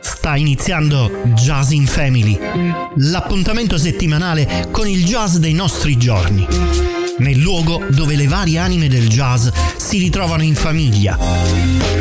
Sta 0.00 0.36
iniziando 0.36 1.22
Jazz 1.34 1.70
in 1.70 1.86
Family, 1.86 2.38
l'appuntamento 2.96 3.76
settimanale 3.78 4.68
con 4.70 4.86
il 4.86 5.04
jazz 5.04 5.36
dei 5.36 5.54
nostri 5.54 5.96
giorni, 5.96 6.46
nel 7.18 7.38
luogo 7.38 7.84
dove 7.90 8.14
le 8.14 8.28
varie 8.28 8.58
anime 8.58 8.88
del 8.88 9.08
jazz 9.08 9.48
si 9.76 9.98
ritrovano 9.98 10.42
in 10.42 10.54
famiglia. 10.54 11.99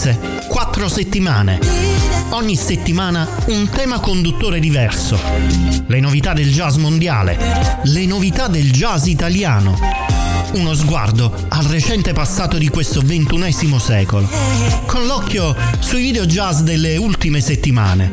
Mese, 0.00 0.18
quattro 0.48 0.88
settimane. 0.88 1.58
Ogni 2.30 2.56
settimana 2.56 3.28
un 3.48 3.68
tema 3.68 4.00
conduttore 4.00 4.58
diverso. 4.58 5.20
Le 5.86 6.00
novità 6.00 6.32
del 6.32 6.50
jazz 6.50 6.76
mondiale, 6.76 7.36
le 7.82 8.06
novità 8.06 8.48
del 8.48 8.72
jazz 8.72 9.04
italiano. 9.06 9.76
Uno 10.52 10.72
sguardo 10.74 11.44
al 11.48 11.64
recente 11.64 12.14
passato 12.14 12.56
di 12.56 12.68
questo 12.68 13.02
ventunesimo 13.04 13.78
secolo, 13.78 14.26
con 14.86 15.04
l'occhio 15.06 15.54
sui 15.80 16.00
video 16.00 16.24
jazz 16.24 16.60
delle 16.60 16.96
ultime 16.96 17.42
settimane. 17.42 18.10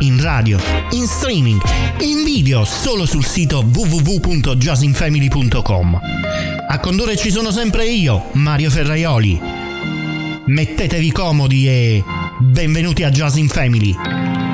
In 0.00 0.20
radio, 0.20 0.58
in 0.90 1.06
streaming, 1.06 1.62
in 2.00 2.24
video 2.24 2.64
solo 2.64 3.06
sul 3.06 3.24
sito 3.24 3.64
www.jazzinfamily.com. 3.64 6.00
A 6.68 6.78
condurre 6.78 7.16
ci 7.16 7.30
sono 7.30 7.50
sempre 7.50 7.86
io, 7.86 8.28
Mario 8.32 8.68
Ferraioli. 8.70 9.61
Mettetevi 10.44 11.12
comodi 11.12 11.68
e 11.68 12.04
benvenuti 12.38 13.04
a 13.04 13.10
Jazz 13.10 13.36
in 13.36 13.48
Family. 13.48 14.51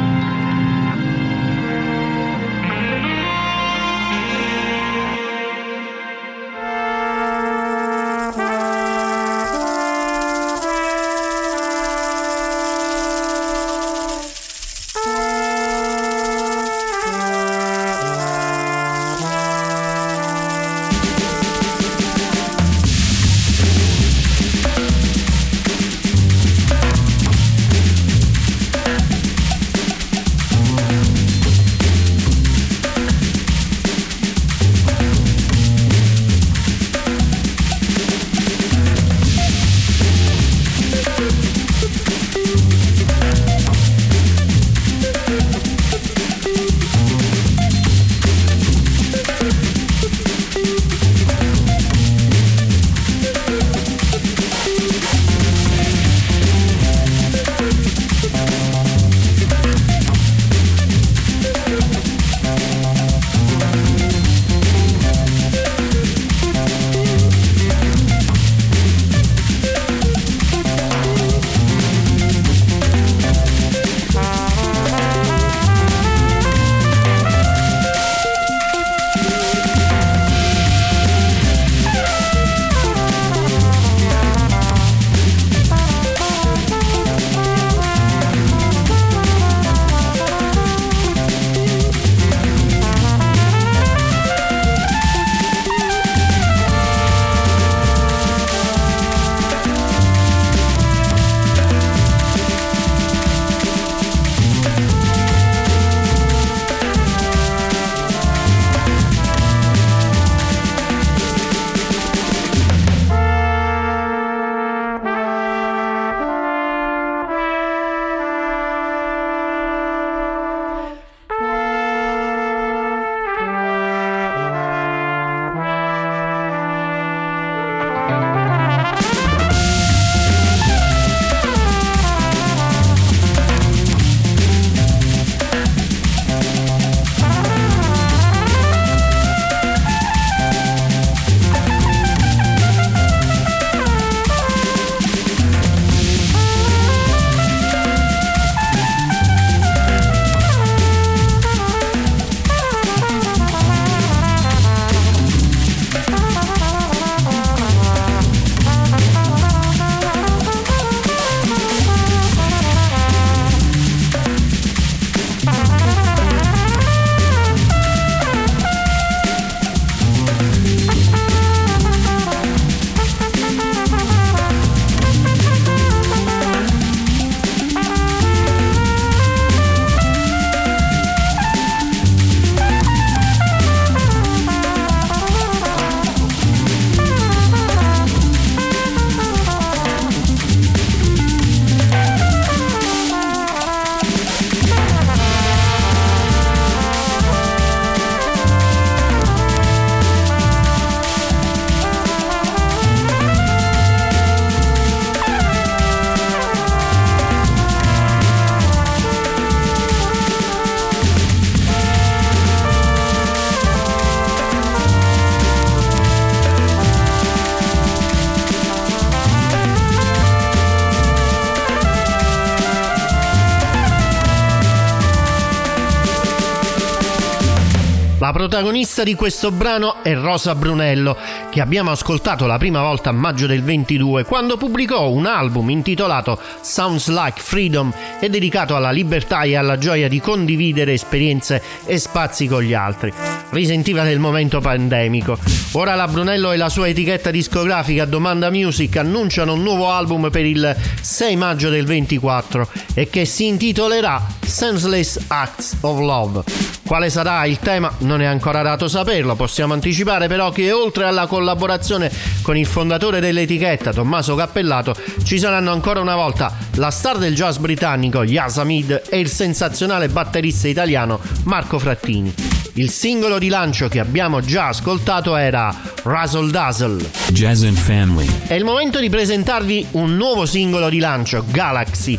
Protagonista 228.48 229.02
di 229.02 229.14
questo 229.14 229.50
brano 229.50 230.02
è 230.02 230.14
Rosa 230.14 230.54
Brunello, 230.54 231.14
che 231.50 231.60
abbiamo 231.60 231.90
ascoltato 231.90 232.46
la 232.46 232.56
prima 232.56 232.80
volta 232.80 233.10
a 233.10 233.12
maggio 233.12 233.46
del 233.46 233.62
22 233.62 234.24
quando 234.24 234.56
pubblicò 234.56 235.10
un 235.10 235.26
album 235.26 235.68
intitolato 235.68 236.40
Sounds 236.62 237.08
Like 237.08 237.42
Freedom 237.42 237.92
e 238.18 238.30
dedicato 238.30 238.74
alla 238.74 238.90
libertà 238.90 239.42
e 239.42 239.54
alla 239.54 239.76
gioia 239.76 240.08
di 240.08 240.18
condividere 240.18 240.94
esperienze 240.94 241.62
e 241.84 241.98
spazi 241.98 242.46
con 242.46 242.62
gli 242.62 242.72
altri. 242.72 243.12
Risentiva 243.50 244.02
del 244.02 244.18
momento 244.18 244.60
pandemico. 244.60 245.36
Ora 245.72 245.94
la 245.94 246.08
Brunello 246.08 246.50
e 246.50 246.56
la 246.56 246.70
sua 246.70 246.88
etichetta 246.88 247.30
discografica 247.30 248.06
Domanda 248.06 248.48
Music 248.48 248.96
annunciano 248.96 249.52
un 249.52 249.62
nuovo 249.62 249.90
album 249.90 250.30
per 250.30 250.46
il 250.46 250.74
6 251.02 251.36
maggio 251.36 251.68
del 251.68 251.84
24 251.84 252.66
e 252.94 253.10
che 253.10 253.26
si 253.26 253.46
intitolerà 253.46 254.26
Senseless 254.40 255.18
Acts 255.26 255.76
of 255.82 255.98
Love. 256.00 256.42
Quale 256.86 257.10
sarà 257.10 257.44
il 257.44 257.58
tema 257.58 257.92
non 257.98 258.22
è 258.22 258.24
ancora 258.24 258.37
dato 258.38 258.88
saperlo, 258.88 259.34
possiamo 259.34 259.74
anticipare 259.74 260.28
però 260.28 260.50
che 260.50 260.72
oltre 260.72 261.04
alla 261.04 261.26
collaborazione 261.26 262.10
con 262.42 262.56
il 262.56 262.66
fondatore 262.66 263.20
dell'etichetta 263.20 263.92
Tommaso 263.92 264.34
Cappellato 264.34 264.94
ci 265.24 265.38
saranno 265.38 265.72
ancora 265.72 266.00
una 266.00 266.16
volta 266.16 266.56
la 266.74 266.90
star 266.90 267.18
del 267.18 267.34
jazz 267.34 267.56
britannico 267.56 268.22
Yasamid 268.22 269.02
e 269.08 269.18
il 269.18 269.28
sensazionale 269.28 270.08
batterista 270.08 270.68
italiano 270.68 271.20
Marco 271.44 271.78
Frattini. 271.78 272.32
Il 272.78 272.90
singolo 272.90 273.38
di 273.38 273.48
lancio 273.48 273.88
che 273.88 273.98
abbiamo 273.98 274.40
già 274.40 274.68
ascoltato 274.68 275.34
era 275.34 275.74
Razzle 276.04 276.48
Dazzle. 276.52 277.10
Jazz 277.30 277.64
and 277.64 277.76
Family. 277.76 278.28
È 278.46 278.54
il 278.54 278.62
momento 278.62 279.00
di 279.00 279.10
presentarvi 279.10 279.88
un 279.92 280.14
nuovo 280.14 280.46
singolo 280.46 280.88
di 280.88 281.00
lancio, 281.00 281.44
Galaxy. 281.48 282.16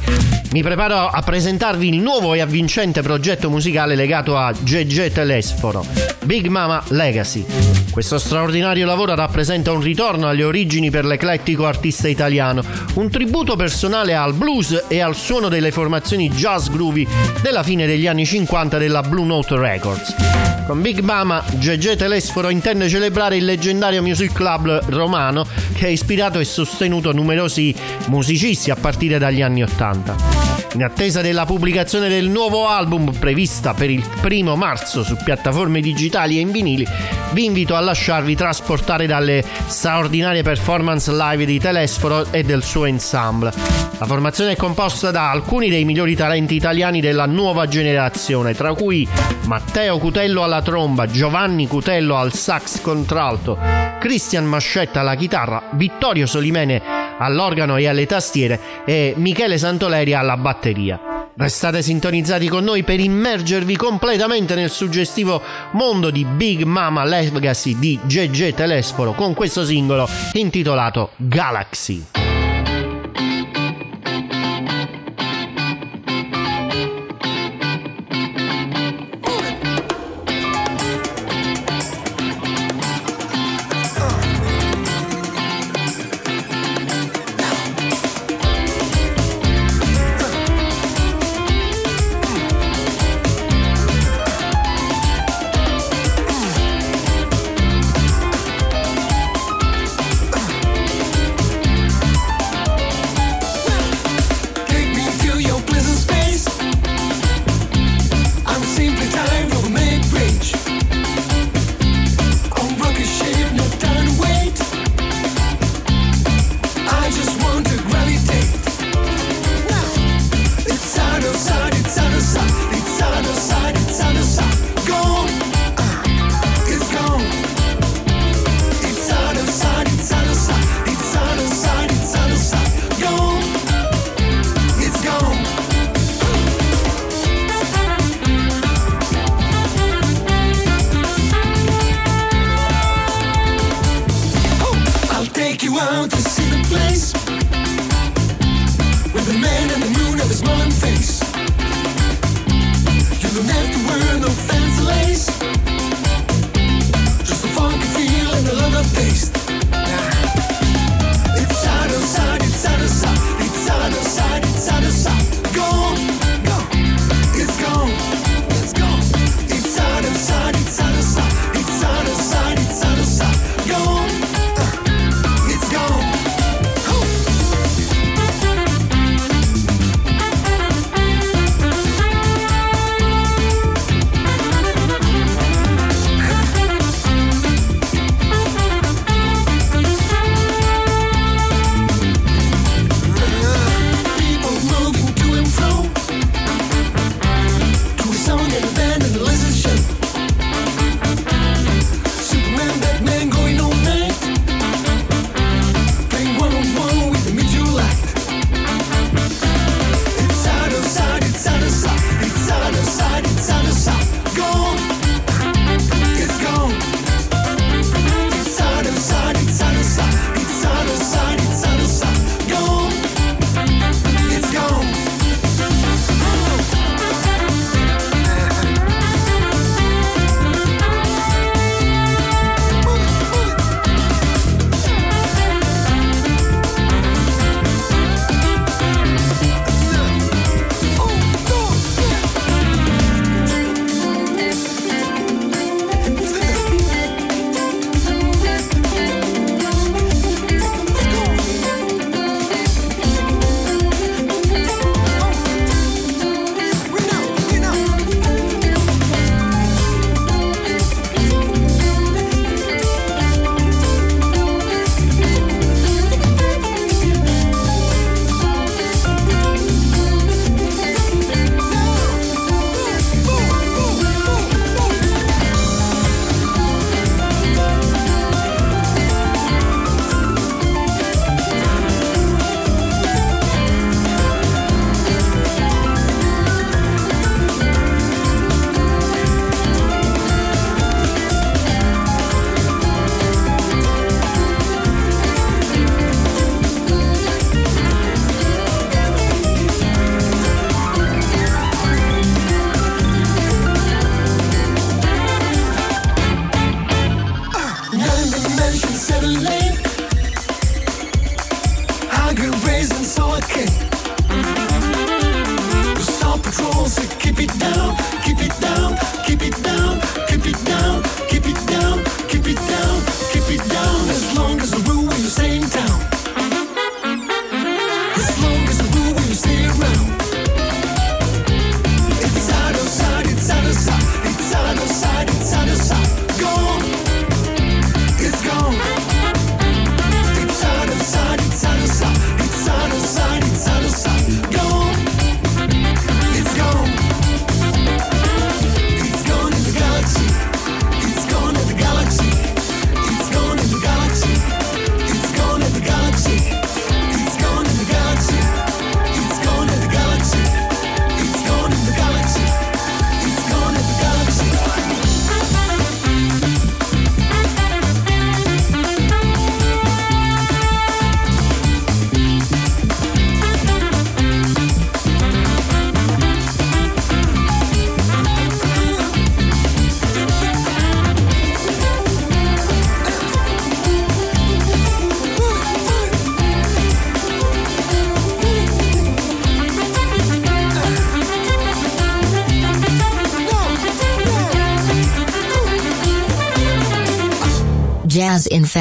Mi 0.51 0.61
preparo 0.61 1.07
a 1.07 1.21
presentarvi 1.21 1.87
il 1.87 2.01
nuovo 2.01 2.33
e 2.33 2.41
avvincente 2.41 3.01
progetto 3.01 3.49
musicale 3.49 3.95
legato 3.95 4.35
a 4.35 4.51
GG 4.51 5.13
Telesforo, 5.13 5.85
Big 6.23 6.47
Mama 6.47 6.83
Legacy. 6.89 7.45
Questo 7.91 8.17
straordinario 8.17 8.85
lavoro 8.85 9.15
rappresenta 9.15 9.71
un 9.71 9.81
ritorno 9.81 10.27
alle 10.27 10.43
origini 10.43 10.89
per 10.89 11.05
l'eclettico 11.05 11.65
artista 11.65 12.07
italiano, 12.07 12.63
un 12.95 13.09
tributo 13.09 13.55
personale 13.55 14.15
al 14.15 14.33
blues 14.33 14.85
e 14.87 15.01
al 15.01 15.15
suono 15.15 15.49
delle 15.49 15.71
formazioni 15.71 16.29
jazz 16.29 16.67
groovy 16.67 17.07
della 17.41 17.63
fine 17.63 17.85
degli 17.85 18.07
anni 18.07 18.25
50 18.25 18.77
della 18.77 19.01
Blue 19.01 19.25
Note 19.25 19.57
Records. 19.57 20.15
Con 20.67 20.81
Big 20.81 20.99
Mama, 20.99 21.43
GG 21.49 21.95
Telesforo 21.95 22.49
intende 22.49 22.87
celebrare 22.87 23.37
il 23.37 23.45
leggendario 23.45 24.03
music 24.03 24.33
club 24.33 24.85
romano 24.89 25.47
che 25.73 25.87
ha 25.87 25.89
ispirato 25.89 26.37
e 26.37 26.45
sostenuto 26.45 27.11
numerosi 27.11 27.73
musicisti 28.05 28.69
a 28.69 28.75
partire 28.75 29.17
dagli 29.17 29.41
anni 29.41 29.63
Ottanta. 29.63 30.38
In 30.73 30.83
attesa 30.83 31.21
della 31.21 31.45
pubblicazione 31.45 32.09
del 32.09 32.29
nuovo 32.29 32.67
album 32.67 33.11
prevista 33.17 33.73
per 33.73 33.89
il 33.89 34.07
primo 34.21 34.55
marzo 34.55 35.03
su 35.03 35.17
piattaforme 35.23 35.81
digitali 35.81 36.37
e 36.37 36.41
in 36.41 36.51
vinili, 36.51 36.85
vi 37.31 37.45
invito 37.45 37.75
a 37.75 37.79
lasciarvi 37.79 38.35
trasportare 38.35 39.07
dalle 39.07 39.43
straordinarie 39.65 40.43
performance 40.43 41.11
live 41.11 41.45
di 41.45 41.59
Telesforo 41.59 42.31
e 42.31 42.43
del 42.43 42.63
suo 42.63 42.85
ensemble. 42.85 43.51
La 43.97 44.05
formazione 44.05 44.51
è 44.51 44.55
composta 44.55 45.09
da 45.09 45.31
alcuni 45.31 45.69
dei 45.69 45.85
migliori 45.85 46.15
talenti 46.15 46.53
italiani 46.53 47.01
della 47.01 47.25
nuova 47.25 47.67
generazione, 47.67 48.53
tra 48.53 48.71
cui 48.73 49.07
Matteo 49.45 49.97
Cutello 49.97 50.43
alla 50.43 50.61
tromba, 50.61 51.07
Giovanni 51.07 51.67
Cutello 51.67 52.15
al 52.15 52.31
sax 52.33 52.79
contralto, 52.79 53.57
Cristian 53.99 54.45
Mascetta 54.45 54.99
alla 54.99 55.15
chitarra, 55.15 55.63
Vittorio 55.71 56.27
Solimene 56.27 56.98
all'organo 57.19 57.77
e 57.77 57.87
alle 57.87 58.05
tastiere 58.05 58.59
e 58.85 59.13
Michele 59.15 59.57
Santoleri 59.57 60.13
alla 60.13 60.37
batteria. 60.37 60.99
Restate 61.37 61.81
sintonizzati 61.81 62.49
con 62.49 62.63
noi 62.63 62.83
per 62.83 62.99
immergervi 62.99 63.77
completamente 63.77 64.55
nel 64.55 64.69
suggestivo 64.69 65.41
mondo 65.71 66.09
di 66.09 66.25
Big 66.25 66.63
Mama 66.63 67.05
Legacy 67.05 67.79
di 67.79 67.97
GG 68.03 68.53
Telesforo 68.53 69.13
con 69.13 69.33
questo 69.33 69.63
singolo 69.63 70.07
intitolato 70.33 71.11
Galaxy. 71.15 72.28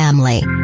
Family. 0.09 0.58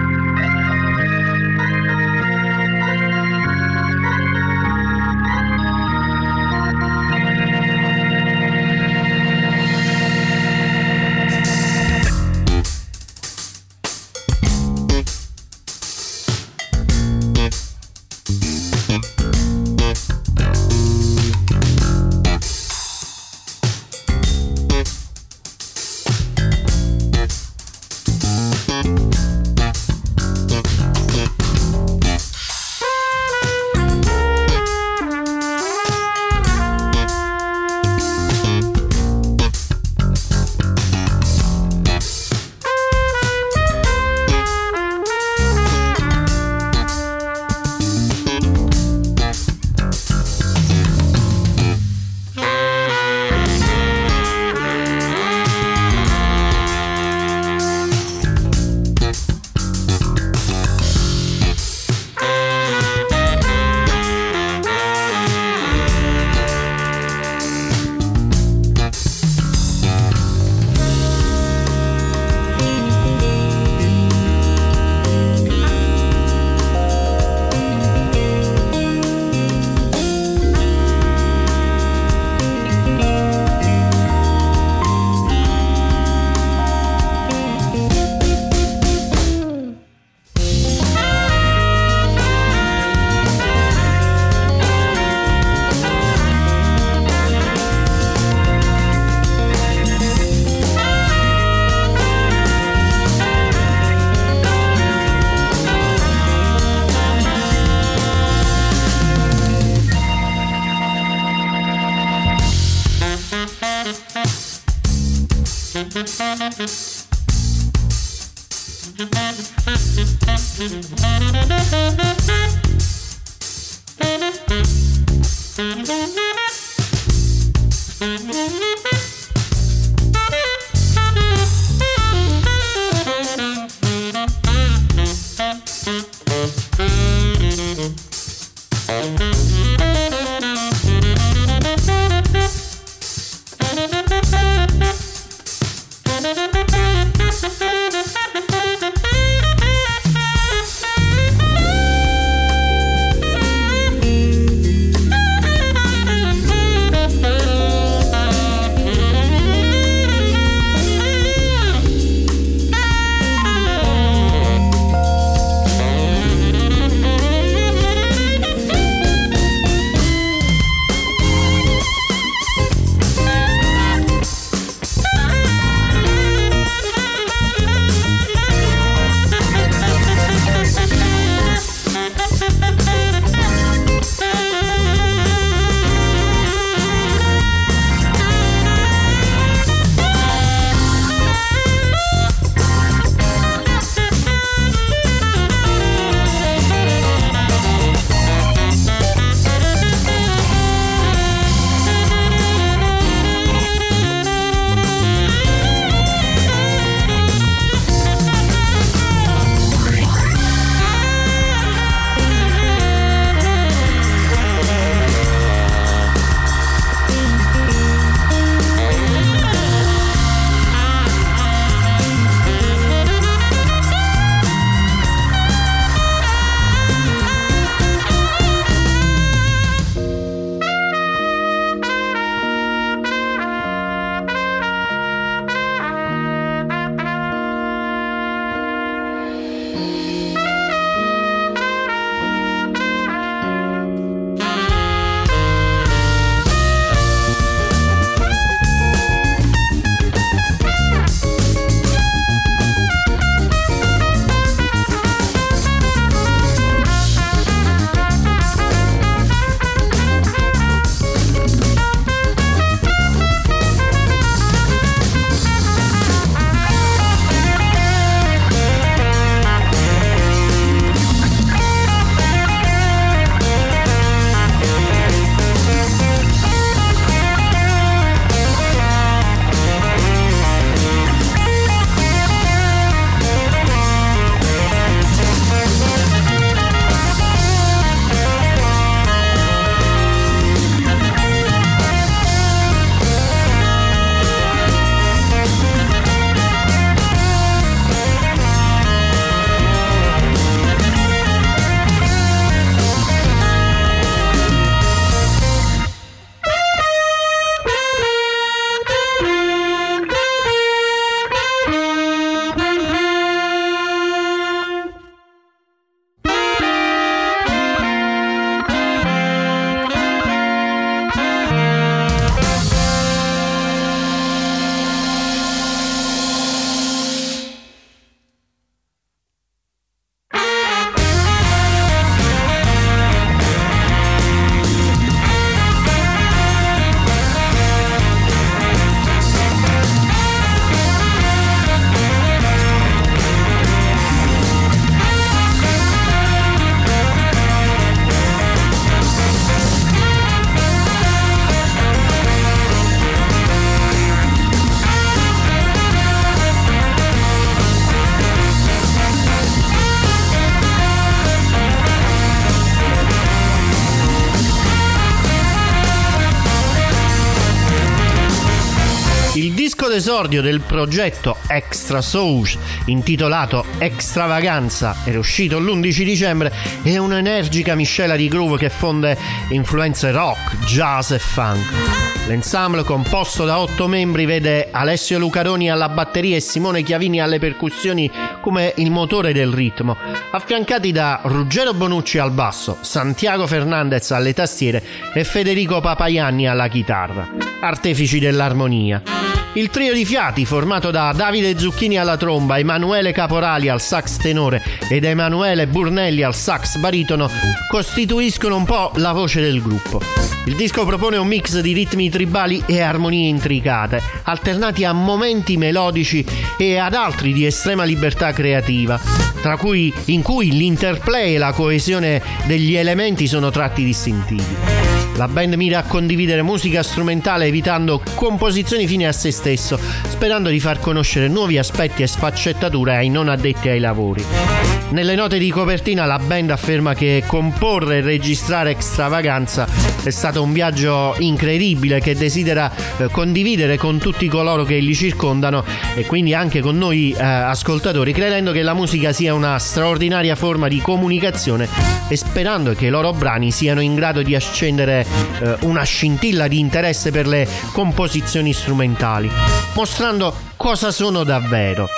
Disco 370.24 370.28
d'esordio 370.28 370.42
del 370.42 370.60
progetto 370.60 371.36
Extra 371.48 372.00
Souls, 372.00 372.56
intitolato 372.86 373.64
Extravaganza, 373.78 374.96
era 375.04 375.18
uscito 375.18 375.58
l'11 375.58 376.04
dicembre, 376.04 376.52
è 376.82 376.96
un'energica 376.96 377.74
miscela 377.74 378.16
di 378.16 378.28
groove 378.28 378.58
che 378.58 378.70
fonde 378.70 379.16
influenze 379.50 380.10
rock, 380.10 380.58
jazz 380.64 381.10
e 381.10 381.18
funk. 381.18 382.12
L'ensemble 382.26 382.84
composto 382.84 383.44
da 383.44 383.58
otto 383.58 383.86
membri 383.86 384.24
vede 384.24 384.68
Alessio 384.70 385.18
Lucaroni 385.18 385.70
alla 385.70 385.90
batteria 385.90 386.36
e 386.36 386.40
Simone 386.40 386.82
Chiavini 386.82 387.20
alle 387.20 387.38
percussioni 387.38 388.10
come 388.40 388.72
il 388.76 388.90
motore 388.90 389.34
del 389.34 389.52
ritmo, 389.52 389.94
affiancati 390.30 390.90
da 390.90 391.20
Ruggero 391.24 391.74
Bonucci 391.74 392.16
al 392.16 392.30
basso, 392.30 392.78
Santiago 392.80 393.46
Fernandez 393.46 394.10
alle 394.12 394.32
tastiere 394.32 394.82
e 395.12 395.22
Federico 395.22 395.80
Papaianni 395.80 396.48
alla 396.48 396.68
chitarra, 396.68 397.28
artefici 397.60 398.18
dell'armonia. 398.18 399.43
Il 399.56 399.70
trio 399.70 399.94
di 399.94 400.04
fiati, 400.04 400.44
formato 400.44 400.90
da 400.90 401.12
Davide 401.14 401.56
Zucchini 401.56 401.96
alla 401.96 402.16
tromba, 402.16 402.58
Emanuele 402.58 403.12
Caporali 403.12 403.68
al 403.68 403.80
sax 403.80 404.16
tenore 404.16 404.60
ed 404.88 405.04
Emanuele 405.04 405.68
Burnelli 405.68 406.24
al 406.24 406.34
sax 406.34 406.76
baritono, 406.78 407.30
costituiscono 407.70 408.56
un 408.56 408.64
po' 408.64 408.90
la 408.96 409.12
voce 409.12 409.40
del 409.40 409.62
gruppo. 409.62 410.00
Il 410.46 410.56
disco 410.56 410.84
propone 410.84 411.18
un 411.18 411.28
mix 411.28 411.60
di 411.60 411.72
ritmi 411.72 412.10
tribali 412.10 412.64
e 412.66 412.80
armonie 412.80 413.28
intricate, 413.28 414.02
alternati 414.24 414.84
a 414.84 414.92
momenti 414.92 415.56
melodici 415.56 416.26
e 416.58 416.76
ad 416.76 416.94
altri 416.94 417.32
di 417.32 417.46
estrema 417.46 417.84
libertà 417.84 418.32
creativa, 418.32 419.00
tra 419.40 419.56
cui 419.56 419.94
in 420.06 420.22
cui 420.22 420.50
l'interplay 420.50 421.36
e 421.36 421.38
la 421.38 421.52
coesione 421.52 422.20
degli 422.46 422.74
elementi 422.74 423.28
sono 423.28 423.50
tratti 423.50 423.84
distintivi. 423.84 424.93
La 425.16 425.28
band 425.28 425.54
mira 425.54 425.78
a 425.78 425.82
condividere 425.84 426.42
musica 426.42 426.82
strumentale 426.82 427.46
evitando 427.46 428.02
composizioni 428.14 428.86
fine 428.86 429.06
a 429.06 429.12
se 429.12 429.30
stesso, 429.30 429.78
sperando 430.08 430.48
di 430.48 430.58
far 430.58 430.80
conoscere 430.80 431.28
nuovi 431.28 431.56
aspetti 431.56 432.02
e 432.02 432.06
sfaccettature 432.08 432.96
ai 432.96 433.08
non 433.10 433.28
addetti 433.28 433.68
ai 433.68 433.78
lavori. 433.78 434.83
Nelle 434.94 435.16
note 435.16 435.38
di 435.38 435.50
copertina 435.50 436.04
la 436.04 436.20
band 436.20 436.50
afferma 436.50 436.94
che 436.94 437.24
comporre 437.26 437.96
e 437.96 438.00
registrare 438.00 438.70
Extravaganza 438.70 439.66
è 440.04 440.10
stato 440.10 440.40
un 440.40 440.52
viaggio 440.52 441.16
incredibile 441.18 441.98
che 441.98 442.14
desidera 442.14 442.70
eh, 442.98 443.08
condividere 443.10 443.76
con 443.76 443.98
tutti 443.98 444.28
coloro 444.28 444.62
che 444.62 444.78
li 444.78 444.94
circondano 444.94 445.64
e 445.96 446.06
quindi 446.06 446.32
anche 446.32 446.60
con 446.60 446.78
noi 446.78 447.10
eh, 447.10 447.24
ascoltatori, 447.24 448.12
credendo 448.12 448.52
che 448.52 448.62
la 448.62 448.72
musica 448.72 449.12
sia 449.12 449.34
una 449.34 449.58
straordinaria 449.58 450.36
forma 450.36 450.68
di 450.68 450.80
comunicazione 450.80 451.68
e 452.06 452.16
sperando 452.16 452.72
che 452.74 452.86
i 452.86 452.90
loro 452.90 453.12
brani 453.12 453.50
siano 453.50 453.80
in 453.80 453.96
grado 453.96 454.22
di 454.22 454.36
ascendere 454.36 455.04
eh, 455.40 455.56
una 455.62 455.82
scintilla 455.82 456.46
di 456.46 456.60
interesse 456.60 457.10
per 457.10 457.26
le 457.26 457.48
composizioni 457.72 458.52
strumentali, 458.52 459.28
mostrando 459.74 460.32
cosa 460.56 460.92
sono 460.92 461.24
davvero. 461.24 461.88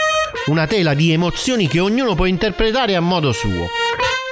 Una 0.46 0.68
tela 0.68 0.94
di 0.94 1.10
emozioni 1.10 1.66
che 1.66 1.80
ognuno 1.80 2.14
può 2.14 2.24
interpretare 2.24 2.94
a 2.94 3.00
modo 3.00 3.32
suo. 3.32 3.68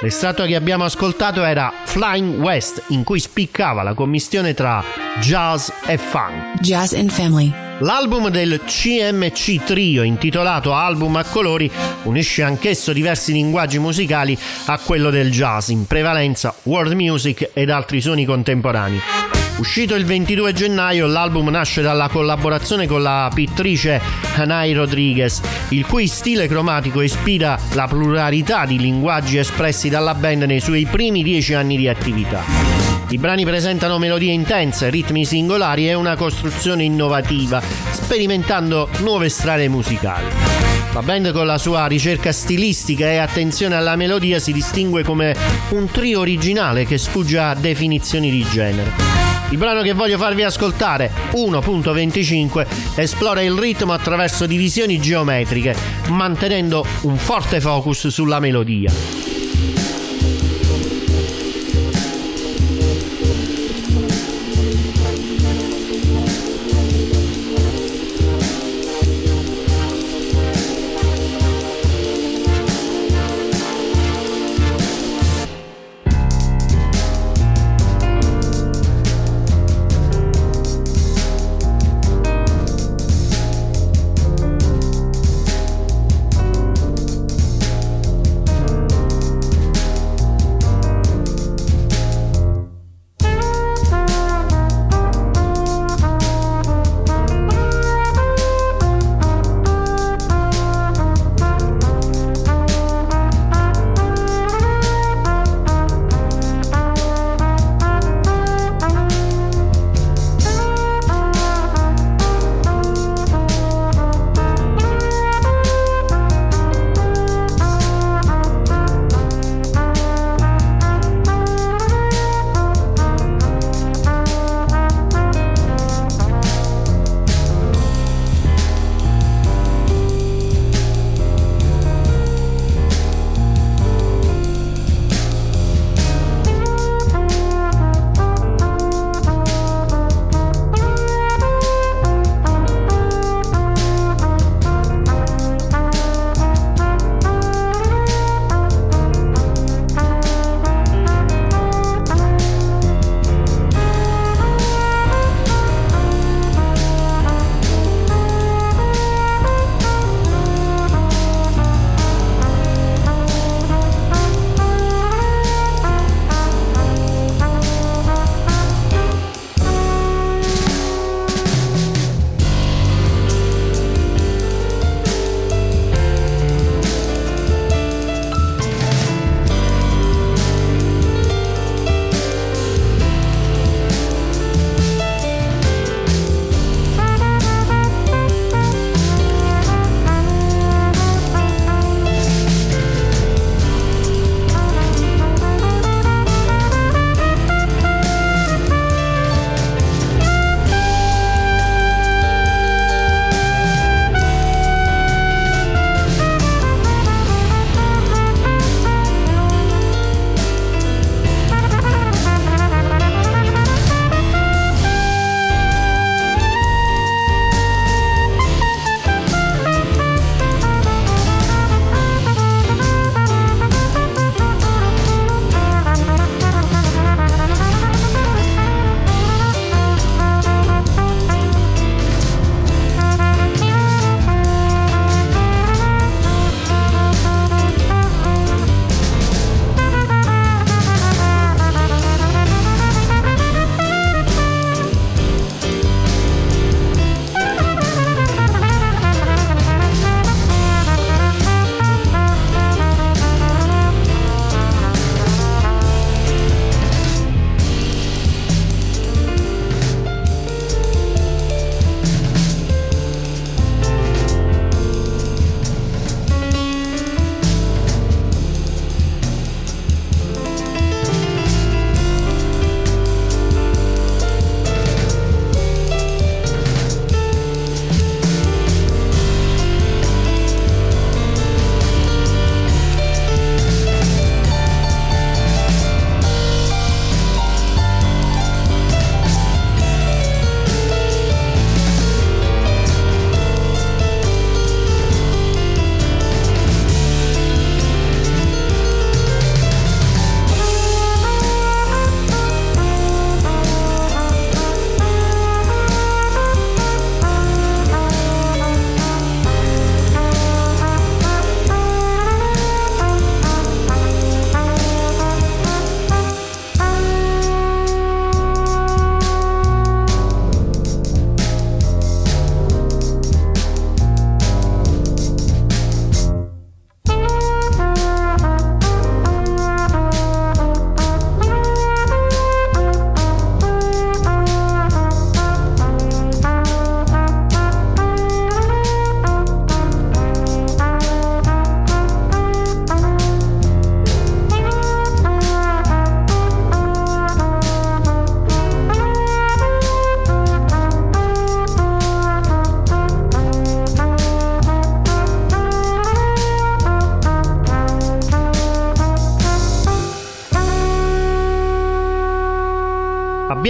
L'estratto 0.01 0.45
che 0.45 0.55
abbiamo 0.55 0.85
ascoltato 0.85 1.43
era 1.43 1.73
Flying 1.83 2.39
West, 2.39 2.83
in 2.89 3.03
cui 3.03 3.19
spiccava 3.19 3.83
la 3.83 3.93
commistione 3.93 4.53
tra 4.53 4.81
jazz 5.19 5.67
e 5.85 5.97
funk. 5.97 6.61
Jazz 6.61 6.93
and 6.93 7.11
Family. 7.11 7.51
L'album 7.79 8.29
del 8.29 8.61
CMC 8.65 9.65
Trio, 9.65 10.03
intitolato 10.03 10.73
Album 10.73 11.17
a 11.17 11.25
colori, 11.25 11.69
unisce 12.03 12.43
anch'esso 12.43 12.93
diversi 12.93 13.33
linguaggi 13.33 13.77
musicali 13.77 14.37
a 14.67 14.79
quello 14.79 15.09
del 15.09 15.29
jazz, 15.29 15.67
in 15.67 15.85
prevalenza 15.85 16.55
world 16.63 16.93
music 16.93 17.49
ed 17.51 17.69
altri 17.69 17.99
suoni 17.99 18.23
contemporanei. 18.23 19.34
Uscito 19.57 19.95
il 19.95 20.03
22 20.03 20.51
gennaio, 20.51 21.07
l'album 21.07 21.47
nasce 21.49 21.81
dalla 21.81 22.09
collaborazione 22.09 22.87
con 22.87 23.01
la 23.01 23.31
pittrice 23.33 24.01
Hanai 24.35 24.73
Rodriguez, 24.73 25.41
il 25.69 25.85
cui 25.85 26.07
stile 26.07 26.47
cromatico 26.47 26.99
ispira 26.99 27.57
la 27.71 27.87
pluralità 27.87 28.65
di 28.65 28.77
linguaggi 28.77 29.37
espressi 29.37 29.87
dalla 29.87 30.13
band 30.13 30.43
nei 30.43 30.59
suoi 30.59 30.85
primi 30.85 31.23
dieci 31.23 31.53
anni 31.53 31.77
di 31.77 31.87
attività. 31.87 32.43
I 33.07 33.17
brani 33.17 33.45
presentano 33.45 33.97
melodie 33.97 34.33
intense, 34.33 34.89
ritmi 34.89 35.23
singolari 35.23 35.87
e 35.87 35.93
una 35.93 36.17
costruzione 36.17 36.83
innovativa, 36.83 37.61
sperimentando 37.91 38.89
nuove 38.99 39.29
strade 39.29 39.69
musicali. 39.69 40.25
La 40.91 41.01
band 41.01 41.31
con 41.31 41.45
la 41.45 41.57
sua 41.57 41.85
ricerca 41.87 42.33
stilistica 42.33 43.05
e 43.05 43.17
attenzione 43.17 43.75
alla 43.75 43.95
melodia 43.95 44.39
si 44.39 44.51
distingue 44.51 45.03
come 45.03 45.35
un 45.69 45.89
trio 45.89 46.19
originale 46.19 46.85
che 46.85 46.97
sfugge 46.97 47.39
a 47.39 47.53
definizioni 47.53 48.29
di 48.29 48.43
genere. 48.43 49.04
Il 49.51 49.57
brano 49.57 49.83
che 49.83 49.93
voglio 49.93 50.17
farvi 50.17 50.43
ascoltare, 50.43 51.11
1.25, 51.33 52.65
esplora 52.95 53.41
il 53.41 53.53
ritmo 53.53 53.93
attraverso 53.93 54.47
divisioni 54.47 54.99
geometriche, 54.99 55.75
mantenendo 56.09 56.85
un 57.01 57.15
forte 57.17 57.61
focus 57.61 58.07
sulla 58.07 58.39
melodia. 58.39 59.34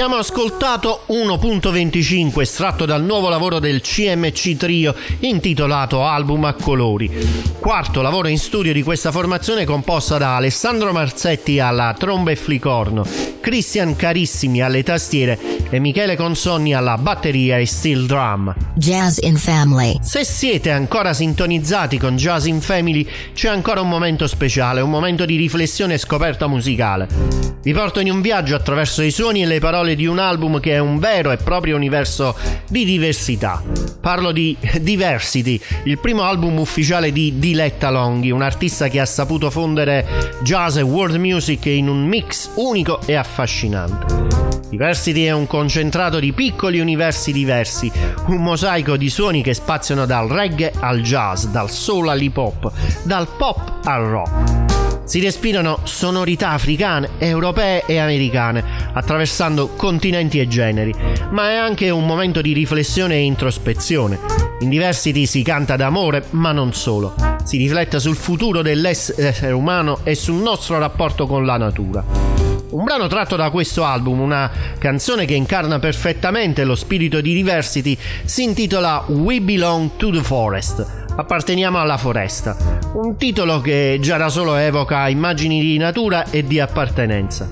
Abbiamo 0.06 0.22
ascoltato 0.22 1.02
1.25 1.08 2.42
estratto 2.42 2.86
dal 2.86 3.04
nuovo 3.04 3.28
lavoro 3.28 3.58
del 3.58 3.82
CMC 3.82 4.56
Trio 4.56 4.94
intitolato 5.22 6.04
Album 6.04 6.44
a 6.44 6.54
colori. 6.54 7.10
Quarto 7.60 8.04
lavoro 8.04 8.28
in 8.28 8.38
studio 8.38 8.72
di 8.72 8.84
questa 8.84 9.12
formazione 9.12 9.66
composta 9.66 10.20
da 10.20 10.36
Alessandro 10.36 10.92
Marzetti 10.92 11.60
alla 11.60 11.96
tromba 11.98 12.30
e 12.30 12.36
flicorno, 12.36 13.04
Christian 13.42 13.96
Carissimi 13.96 14.62
alle 14.62 14.84
tastiere 14.84 15.55
e 15.70 15.80
Michele 15.80 16.16
Consonni 16.16 16.74
alla 16.74 16.98
batteria 16.98 17.58
e 17.58 17.66
steel 17.66 18.06
drum. 18.06 18.54
Jazz 18.76 19.18
in 19.22 19.38
Family. 19.38 19.98
Se 20.02 20.24
siete 20.24 20.72
ancora 20.72 21.14
sintonizzati 21.14 21.98
con 21.98 22.16
Jazz 22.16 22.46
in 22.46 22.62
Family, 22.62 23.08
c'è 23.34 23.50
ancora 23.50 23.82
un 23.82 23.90
momento 23.90 24.28
speciale, 24.28 24.82
un 24.82 24.90
momento 24.90 25.26
di 25.26 25.36
riflessione 25.36 25.96
e 25.96 25.98
scoperta 25.98 26.48
musicale. 26.48 27.08
Vi 27.62 27.74
porto 27.74 28.00
in 28.00 28.12
un 28.12 28.22
viaggio 28.22 28.56
attraverso 28.56 29.02
i 29.02 29.10
suoni 29.10 29.42
e 29.42 29.48
le 29.48 29.60
parole 29.60 29.96
di 29.96 30.06
un 30.06 30.20
album 30.20 30.60
che 30.60 30.74
è 30.74 30.78
un 30.78 31.00
vero 31.00 31.32
e 31.32 31.38
proprio 31.38 31.76
universo 31.76 32.36
di 32.70 32.86
diversità. 32.86 33.62
Parlo 34.00 34.32
di 34.32 34.56
Diversity, 34.82 35.60
il 35.86 35.98
primo 35.98 36.22
album 36.22 36.60
ufficiale 36.60 37.12
di 37.12 37.40
Diletta 37.40 37.90
Longhi, 37.90 38.30
un 38.30 38.44
artista 38.44 38.88
che 38.88 39.00
ha 39.00 39.06
saputo 39.06 39.50
fondere 39.50 40.06
jazz 40.44 40.78
e 40.78 40.82
world 40.82 41.16
music 41.16 41.66
in 41.66 41.90
un 41.90 42.06
mix 42.06 42.52
unico 42.56 43.00
e 43.06 43.16
affascinante. 43.16 44.45
Diversity 44.76 45.24
è 45.24 45.32
un 45.32 45.48
concentrato 45.48 46.20
di 46.20 46.34
piccoli 46.34 46.82
universi 46.82 47.32
diversi, 47.32 47.90
un 48.26 48.42
mosaico 48.42 48.98
di 48.98 49.10
suoni 49.10 49.42
che 49.42 49.54
spaziano 49.54 50.06
dal 50.06 50.28
reggae 50.28 50.74
al 50.78 51.00
jazz, 51.00 51.46
dal 51.46 51.70
soul 51.70 52.10
all'hip 52.10 52.36
hop, 52.36 52.70
dal 53.04 53.26
pop 53.38 53.86
al 53.86 54.04
rock. 54.04 55.06
Si 55.06 55.22
respirano 55.22 55.80
sonorità 55.84 56.50
africane, 56.50 57.12
europee 57.20 57.86
e 57.86 58.00
americane, 58.00 58.62
attraversando 58.92 59.70
continenti 59.78 60.42
e 60.42 60.48
generi, 60.50 60.94
ma 61.30 61.52
è 61.52 61.56
anche 61.56 61.90
un 61.90 62.06
momento 62.06 62.42
di 62.42 62.52
riflessione 62.52 63.16
e 63.16 63.22
introspezione. 63.24 64.20
In 64.60 64.68
Diversity 64.68 65.26
si 65.26 65.42
canta 65.42 65.78
d'amore, 65.78 66.26
ma 66.32 66.52
non 66.52 66.74
solo. 66.74 67.16
Si 67.46 67.56
riflette 67.56 68.02
sul 68.02 68.18
futuro 68.18 68.62
dell'essere 68.62 69.54
umano 69.54 70.00
e 70.04 70.16
sul 70.16 70.42
nostro 70.42 70.78
rapporto 70.80 71.28
con 71.28 71.46
la 71.46 71.56
natura. 71.56 72.35
Un 72.76 72.84
brano 72.84 73.08
tratto 73.08 73.38
da 73.38 73.52
questo 73.52 73.86
album, 73.86 74.20
una 74.20 74.52
canzone 74.78 75.24
che 75.24 75.34
incarna 75.34 75.80
perfettamente 75.80 76.66
lo 76.66 76.76
spirito 76.76 77.22
di 77.22 77.34
Diversity, 77.34 77.98
si 78.26 78.44
intitola 78.44 79.06
We 79.08 79.40
Belong 79.40 79.92
to 79.96 80.10
the 80.12 80.22
Forest 80.22 81.05
Apparteniamo 81.18 81.80
alla 81.80 81.96
foresta, 81.98 82.58
un 82.96 83.16
titolo 83.16 83.62
che 83.62 84.00
già 84.02 84.18
da 84.18 84.28
solo 84.28 84.58
evoca 84.58 85.08
immagini 85.08 85.62
di 85.62 85.78
natura 85.78 86.30
e 86.30 86.46
di 86.46 86.60
appartenenza. 86.60 87.48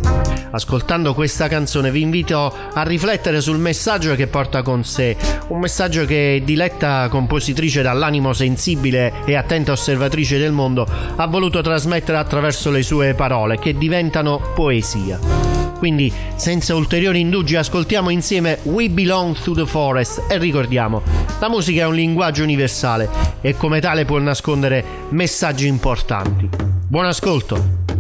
Ascoltando 0.51 1.13
questa 1.13 1.47
canzone 1.47 1.89
vi 1.89 2.01
invito 2.01 2.53
a 2.73 2.83
riflettere 2.83 3.39
sul 3.39 3.57
messaggio 3.57 4.15
che 4.15 4.27
porta 4.27 4.63
con 4.63 4.83
sé, 4.83 5.15
un 5.47 5.61
messaggio 5.61 6.03
che 6.03 6.41
Diletta 6.43 7.07
compositrice 7.07 7.81
dall'animo 7.81 8.33
sensibile 8.33 9.13
e 9.23 9.35
attenta 9.35 9.71
osservatrice 9.71 10.37
del 10.37 10.51
mondo 10.51 10.85
ha 11.15 11.25
voluto 11.27 11.61
trasmettere 11.61 12.17
attraverso 12.17 12.69
le 12.69 12.83
sue 12.83 13.13
parole 13.13 13.57
che 13.57 13.77
diventano 13.77 14.41
poesia. 14.53 15.52
Quindi, 15.83 16.09
senza 16.37 16.75
ulteriori 16.75 17.19
indugi, 17.19 17.57
ascoltiamo 17.57 18.09
insieme 18.09 18.59
We 18.63 18.89
Belong 18.89 19.37
to 19.37 19.51
the 19.51 19.65
Forest 19.65 20.31
e 20.31 20.37
ricordiamo, 20.37 21.01
la 21.41 21.49
musica 21.49 21.81
è 21.81 21.85
un 21.85 21.93
linguaggio 21.93 22.41
universale 22.41 23.09
e 23.41 23.57
come 23.57 23.81
tale 23.81 24.05
può 24.05 24.17
nascondere 24.17 24.81
messaggi 25.09 25.67
importanti. 25.67 26.47
Buon 26.87 27.03
ascolto! 27.03 27.92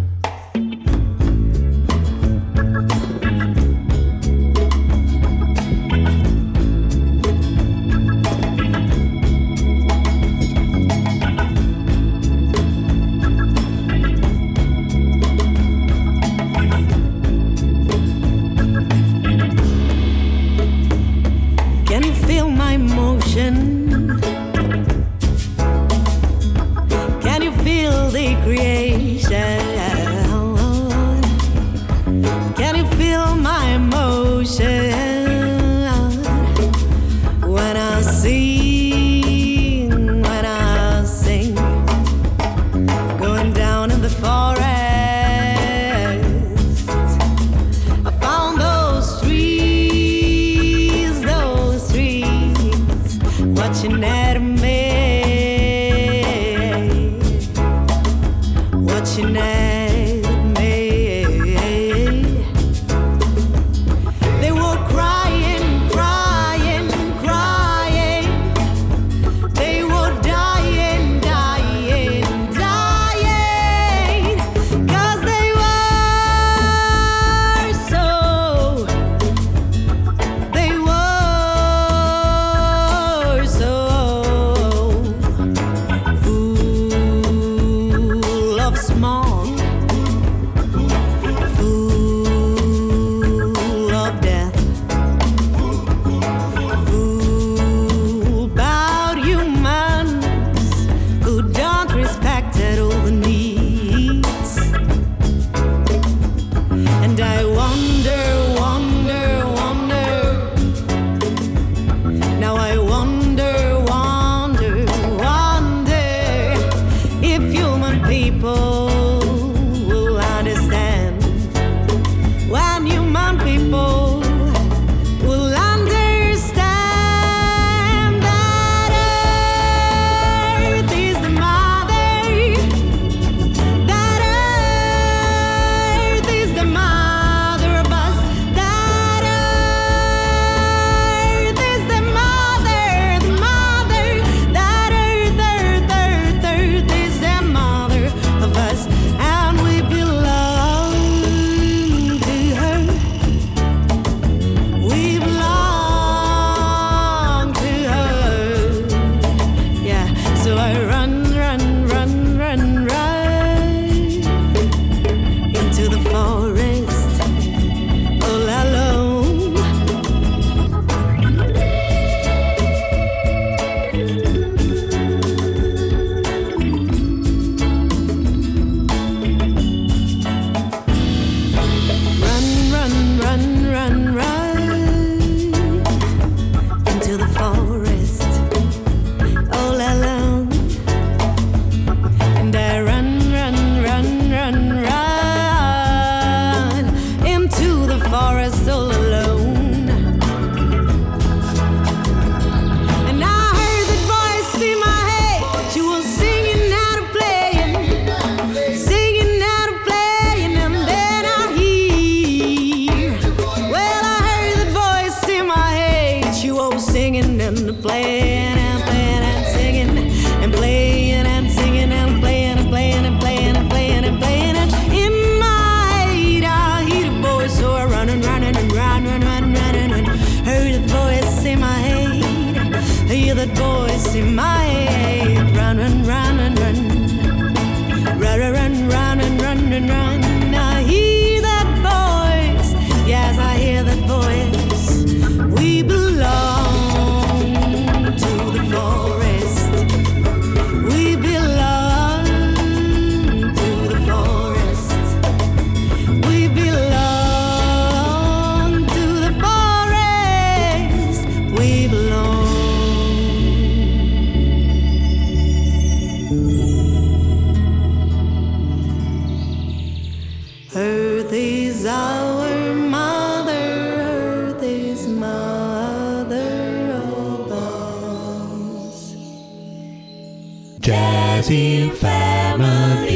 Jazzy 280.83 281.89
Family. 281.95 283.12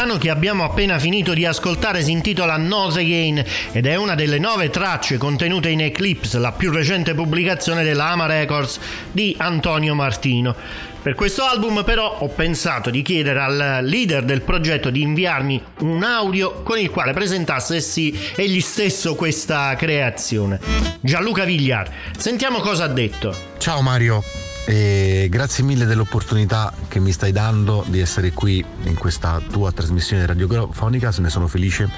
Brano 0.00 0.16
che 0.16 0.30
abbiamo 0.30 0.64
appena 0.64 0.98
finito 0.98 1.34
di 1.34 1.44
ascoltare 1.44 2.02
si 2.02 2.10
intitola 2.10 2.56
Nose 2.56 3.00
Again 3.00 3.44
ed 3.72 3.84
è 3.84 3.96
una 3.96 4.14
delle 4.14 4.38
nove 4.38 4.70
tracce 4.70 5.18
contenute 5.18 5.68
in 5.68 5.82
Eclipse, 5.82 6.38
la 6.38 6.52
più 6.52 6.72
recente 6.72 7.12
pubblicazione 7.12 7.84
della 7.84 8.06
Ama 8.06 8.24
Records 8.24 8.80
di 9.12 9.34
Antonio 9.36 9.94
Martino. 9.94 10.56
Per 11.02 11.14
questo 11.14 11.44
album 11.44 11.84
però 11.84 12.16
ho 12.20 12.28
pensato 12.28 12.88
di 12.88 13.02
chiedere 13.02 13.40
al 13.40 13.80
leader 13.82 14.24
del 14.24 14.40
progetto 14.40 14.88
di 14.88 15.02
inviarmi 15.02 15.62
un 15.80 16.02
audio 16.02 16.62
con 16.62 16.78
il 16.78 16.88
quale 16.88 17.12
presentasse 17.12 17.78
sì 17.82 18.18
egli 18.36 18.62
stesso 18.62 19.14
questa 19.14 19.76
creazione. 19.76 20.58
Gianluca 21.02 21.44
Vigliar, 21.44 21.90
sentiamo 22.16 22.60
cosa 22.60 22.84
ha 22.84 22.88
detto. 22.88 23.34
Ciao 23.58 23.82
Mario, 23.82 24.22
e 24.66 25.28
grazie 25.30 25.64
mille 25.64 25.84
dell'opportunità 25.84 26.72
che 26.88 27.00
mi 27.00 27.12
stai 27.12 27.32
dando 27.32 27.84
di 27.88 28.00
essere 28.00 28.32
qui 28.32 28.64
in 28.82 28.94
questa 28.94 29.40
tua 29.50 29.72
trasmissione 29.72 30.26
radiofonica, 30.26 31.12
se 31.12 31.20
ne 31.20 31.30
sono 31.30 31.46
felice 31.46 31.88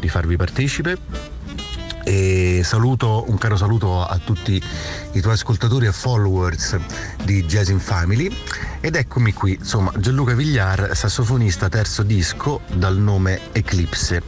di 0.00 0.08
farvi 0.08 0.36
partecipe. 0.36 0.98
E 2.02 2.62
saluto, 2.64 3.24
un 3.28 3.36
caro 3.36 3.56
saluto 3.56 4.04
a 4.04 4.18
tutti 4.18 4.60
i 5.12 5.20
tuoi 5.20 5.34
ascoltatori 5.34 5.86
e 5.86 5.92
followers 5.92 6.78
di 7.24 7.44
Jazz 7.44 7.68
in 7.68 7.78
Family. 7.78 8.34
Ed 8.80 8.96
eccomi 8.96 9.32
qui, 9.32 9.56
insomma, 9.58 9.92
Gianluca 9.98 10.34
Vigliar, 10.34 10.96
sassofonista 10.96 11.68
terzo 11.68 12.02
disco 12.02 12.62
dal 12.72 12.96
nome 12.96 13.40
Eclipse. 13.52 14.22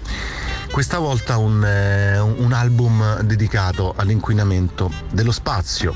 Questa 0.70 0.98
volta 0.98 1.38
un, 1.38 1.64
eh, 1.64 2.18
un 2.18 2.52
album 2.52 3.20
dedicato 3.20 3.94
all'inquinamento 3.96 4.90
dello 5.10 5.32
spazio 5.32 5.94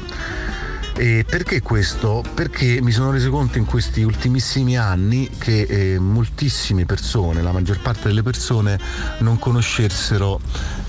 e 0.96 1.26
perché 1.28 1.60
questo? 1.60 2.24
Perché 2.34 2.80
mi 2.80 2.90
sono 2.90 3.10
reso 3.10 3.30
conto 3.30 3.58
in 3.58 3.66
questi 3.66 4.02
ultimissimi 4.02 4.78
anni 4.78 5.28
che 5.38 5.62
eh, 5.62 5.98
moltissime 5.98 6.86
persone, 6.86 7.42
la 7.42 7.52
maggior 7.52 7.80
parte 7.80 8.08
delle 8.08 8.22
persone, 8.22 8.78
non 9.18 9.38
conoscessero 9.38 10.40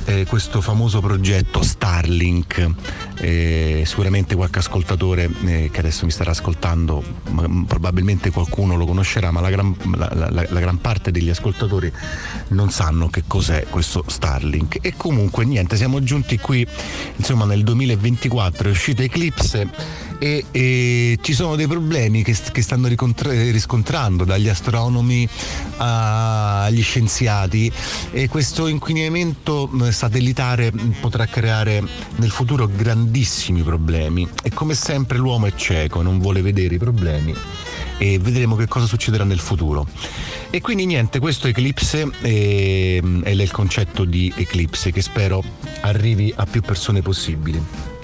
eh, 0.07 0.25
questo 0.25 0.61
famoso 0.61 1.01
progetto 1.01 1.61
Starlink. 1.61 2.69
Eh, 3.19 3.83
sicuramente 3.85 4.35
qualche 4.35 4.59
ascoltatore 4.59 5.29
eh, 5.45 5.69
che 5.71 5.79
adesso 5.79 6.05
mi 6.05 6.11
starà 6.11 6.31
ascoltando, 6.31 7.03
ma, 7.31 7.65
probabilmente 7.67 8.31
qualcuno 8.31 8.77
lo 8.77 8.85
conoscerà, 8.85 9.31
ma 9.31 9.41
la 9.41 9.49
gran, 9.49 9.75
la, 9.95 10.09
la, 10.13 10.29
la 10.29 10.59
gran, 10.59 10.79
parte 10.79 11.11
degli 11.11 11.29
ascoltatori 11.29 11.91
non 12.49 12.71
sanno 12.71 13.09
che 13.09 13.23
cos'è 13.27 13.65
questo 13.69 14.03
Starlink. 14.07 14.77
E 14.81 14.93
comunque 14.95 15.43
niente, 15.43 15.75
siamo 15.75 16.01
giunti 16.01 16.37
qui 16.37 16.65
insomma 17.17 17.45
nel 17.45 17.63
2024, 17.63 18.69
è 18.69 18.71
uscita 18.71 19.03
Eclipse 19.03 19.69
e, 20.19 20.45
e 20.51 21.19
ci 21.21 21.33
sono 21.33 21.55
dei 21.55 21.67
problemi 21.67 22.23
che, 22.23 22.35
che 22.51 22.61
stanno 22.61 22.87
riscontrando 22.87 24.23
dagli 24.23 24.49
astronomi 24.49 25.27
agli 25.77 26.81
scienziati 26.81 27.71
e 28.11 28.27
questo 28.27 28.67
inquinamento 28.67 29.69
satellitare 29.91 30.71
potrà 30.99 31.25
creare 31.25 31.83
nel 32.15 32.31
futuro 32.31 32.67
grandissimi 32.67 33.61
problemi 33.61 34.27
e 34.43 34.51
come 34.51 34.73
sempre 34.73 35.17
l'uomo 35.17 35.45
è 35.45 35.53
cieco, 35.55 36.01
non 36.01 36.19
vuole 36.19 36.41
vedere 36.41 36.75
i 36.75 36.79
problemi 36.79 37.35
e 37.97 38.19
vedremo 38.19 38.55
che 38.55 38.67
cosa 38.67 38.85
succederà 38.85 39.23
nel 39.23 39.39
futuro. 39.39 39.87
E 40.49 40.61
quindi 40.61 40.85
niente, 40.85 41.19
questo 41.19 41.47
eclipse 41.47 42.09
è, 42.21 43.01
è 43.01 43.29
il 43.29 43.51
concetto 43.51 44.05
di 44.05 44.31
eclipse 44.35 44.91
che 44.91 45.01
spero 45.01 45.43
arrivi 45.81 46.31
a 46.35 46.45
più 46.45 46.61
persone 46.61 47.01
possibili. 47.01 47.96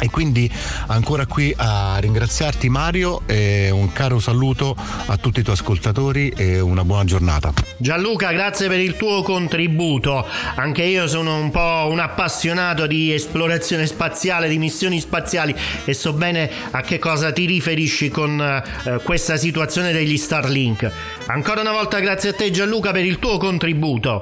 E 0.00 0.08
quindi 0.08 0.50
ancora 0.86 1.26
qui 1.26 1.54
a 1.56 1.98
ringraziarti 1.98 2.68
Mario 2.70 3.22
e 3.26 3.70
un 3.70 3.92
caro 3.92 4.18
saluto 4.18 4.74
a 5.06 5.16
tutti 5.18 5.40
i 5.40 5.42
tuoi 5.42 5.56
ascoltatori 5.56 6.32
e 6.34 6.58
una 6.58 6.84
buona 6.84 7.04
giornata. 7.04 7.52
Gianluca, 7.76 8.32
grazie 8.32 8.68
per 8.68 8.78
il 8.78 8.96
tuo 8.96 9.22
contributo. 9.22 10.26
Anche 10.54 10.84
io 10.84 11.06
sono 11.06 11.36
un 11.36 11.50
po' 11.50 11.86
un 11.90 11.98
appassionato 11.98 12.86
di 12.86 13.12
esplorazione 13.12 13.86
spaziale, 13.86 14.48
di 14.48 14.58
missioni 14.58 15.00
spaziali 15.00 15.54
e 15.84 15.92
so 15.92 16.14
bene 16.14 16.50
a 16.70 16.80
che 16.80 16.98
cosa 16.98 17.30
ti 17.32 17.44
riferisci 17.44 18.08
con 18.08 18.40
eh, 18.40 19.00
questa 19.02 19.36
situazione 19.36 19.92
degli 19.92 20.16
Starlink. 20.16 20.90
Ancora 21.26 21.60
una 21.60 21.72
volta 21.72 21.98
grazie 22.00 22.30
a 22.30 22.32
te 22.34 22.50
Gianluca 22.50 22.90
per 22.90 23.04
il 23.04 23.18
tuo 23.18 23.36
contributo. 23.36 24.20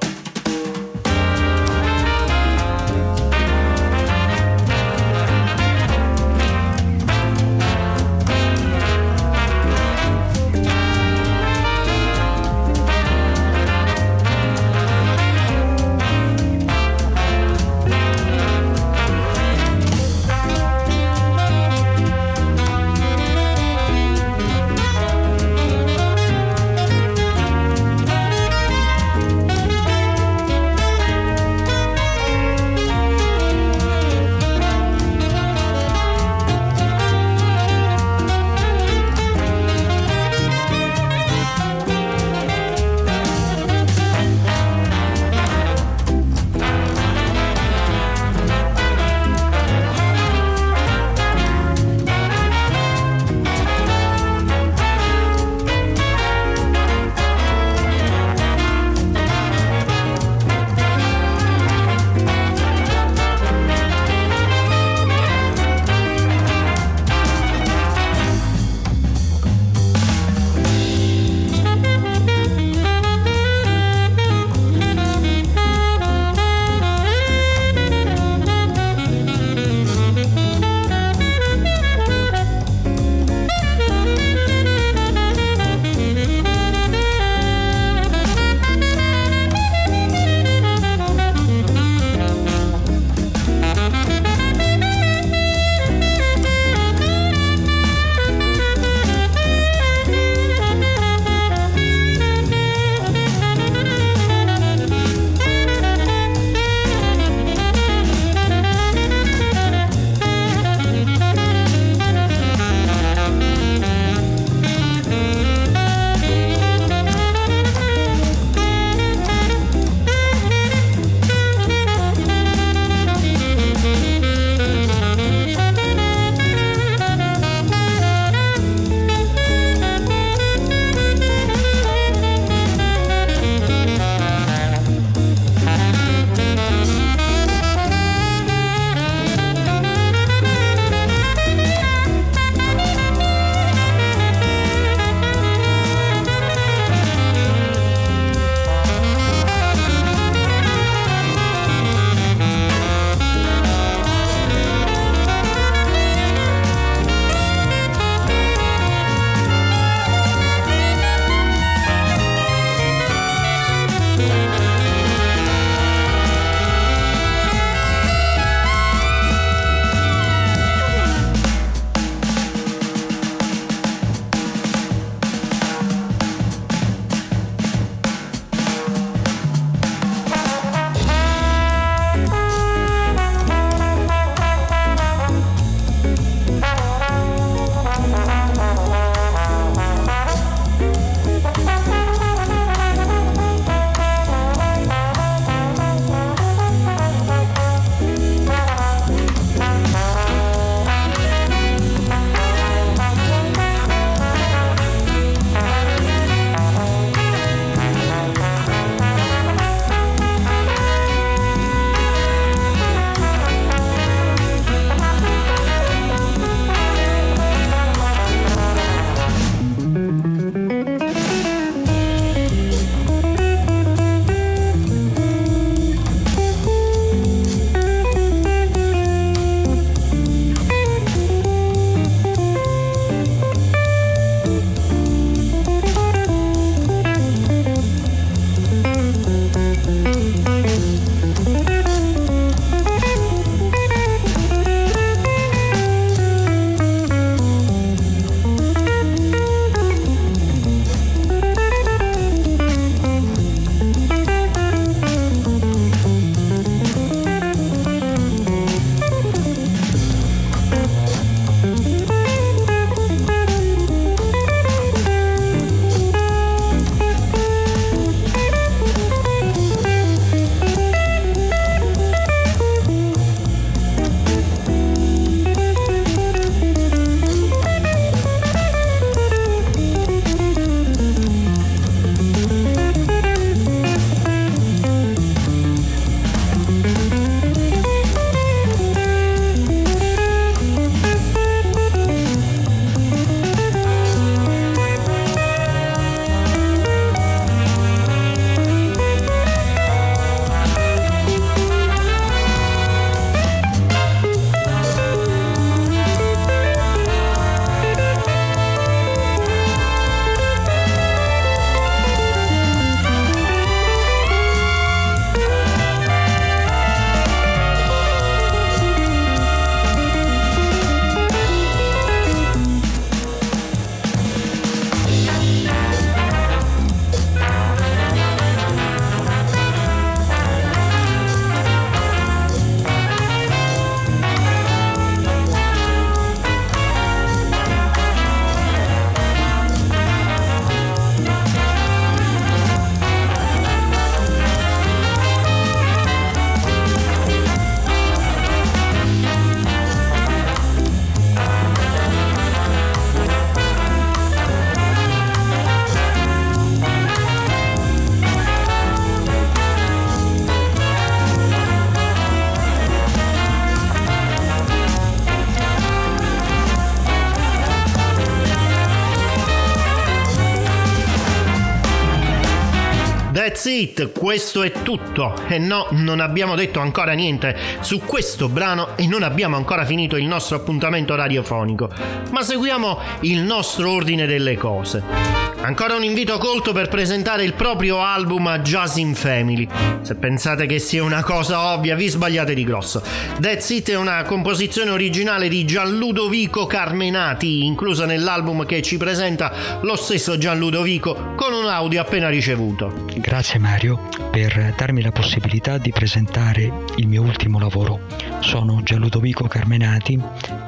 Questo 374.28 374.62
è 374.62 374.70
tutto. 374.82 375.34
E 375.48 375.56
no, 375.56 375.86
non 375.92 376.20
abbiamo 376.20 376.54
detto 376.54 376.80
ancora 376.80 377.12
niente 377.12 377.56
su 377.80 378.00
questo 378.00 378.50
brano 378.50 378.94
e 378.94 379.06
non 379.06 379.22
abbiamo 379.22 379.56
ancora 379.56 379.86
finito 379.86 380.16
il 380.16 380.26
nostro 380.26 380.56
appuntamento 380.56 381.14
radiofonico. 381.14 381.88
Ma 382.30 382.42
seguiamo 382.42 382.98
il 383.20 383.40
nostro 383.40 383.90
ordine 383.90 384.26
delle 384.26 384.58
cose. 384.58 385.47
Ancora 385.60 385.96
un 385.96 386.04
invito 386.04 386.38
colto 386.38 386.72
per 386.72 386.88
presentare 386.88 387.42
il 387.42 387.52
proprio 387.52 388.00
album 388.00 388.46
a 388.46 388.60
Jazz 388.60 388.96
in 388.96 389.14
Family. 389.14 389.66
Se 390.02 390.14
pensate 390.14 390.66
che 390.66 390.78
sia 390.78 391.02
una 391.02 391.24
cosa 391.24 391.72
ovvia, 391.72 391.96
vi 391.96 392.06
sbagliate 392.06 392.54
di 392.54 392.62
grosso. 392.62 393.02
That's 393.40 393.68
It 393.70 393.90
è 393.90 393.96
una 393.96 394.22
composizione 394.22 394.90
originale 394.90 395.48
di 395.48 395.64
Gianludovico 395.64 396.66
Carmenati, 396.66 397.64
inclusa 397.64 398.06
nell'album 398.06 398.64
che 398.66 398.82
ci 398.82 398.98
presenta 398.98 399.80
lo 399.82 399.96
stesso 399.96 400.38
Gianludovico 400.38 401.34
con 401.34 401.52
un 401.52 401.66
audio 401.66 402.00
appena 402.00 402.28
ricevuto. 402.28 403.06
Grazie 403.16 403.58
Mario 403.58 404.08
per 404.30 404.74
darmi 404.76 405.02
la 405.02 405.10
possibilità 405.10 405.76
di 405.76 405.90
presentare 405.90 406.72
il 406.96 407.08
mio 407.08 407.22
ultimo 407.22 407.58
lavoro. 407.58 408.02
Sono 408.40 408.80
Gianludovico 408.84 409.48
Carmenati, 409.48 410.18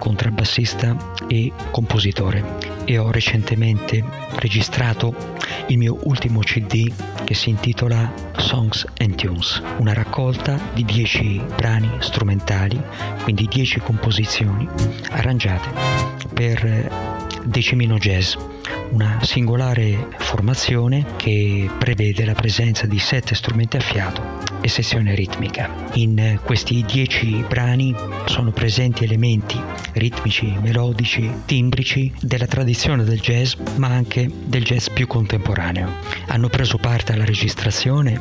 contrabbassista 0.00 0.96
e 1.28 1.52
compositore 1.70 2.69
e 2.90 2.98
ho 2.98 3.12
recentemente 3.12 4.02
registrato 4.40 5.14
il 5.68 5.78
mio 5.78 5.96
ultimo 6.02 6.40
CD 6.40 6.92
che 7.22 7.34
si 7.34 7.50
intitola 7.50 8.12
Songs 8.36 8.84
and 8.98 9.14
Tunes, 9.14 9.62
una 9.78 9.92
raccolta 9.92 10.58
di 10.74 10.84
10 10.84 11.40
brani 11.54 11.88
strumentali, 12.00 12.82
quindi 13.22 13.46
10 13.46 13.78
composizioni 13.78 14.68
arrangiate 15.10 15.68
per 16.34 16.90
Decimino 17.44 17.96
Jazz, 17.96 18.34
una 18.90 19.20
singolare 19.22 20.08
formazione 20.18 21.04
che 21.14 21.70
prevede 21.78 22.24
la 22.24 22.34
presenza 22.34 22.86
di 22.86 22.98
7 22.98 23.36
strumenti 23.36 23.76
a 23.76 23.80
fiato 23.80 24.48
e 24.60 24.68
sessione 24.68 25.14
ritmica. 25.14 25.70
In 25.94 26.40
questi 26.44 26.84
dieci 26.86 27.44
brani 27.48 27.94
sono 28.26 28.50
presenti 28.50 29.04
elementi 29.04 29.58
ritmici, 29.92 30.52
melodici, 30.60 31.30
timbrici 31.46 32.12
della 32.20 32.46
tradizione 32.46 32.78
del 32.80 33.20
jazz, 33.20 33.54
ma 33.76 33.88
anche 33.88 34.26
del 34.46 34.64
jazz 34.64 34.88
più 34.88 35.06
contemporaneo. 35.06 35.96
Hanno 36.28 36.48
preso 36.48 36.78
parte 36.78 37.12
alla 37.12 37.26
registrazione 37.26 38.18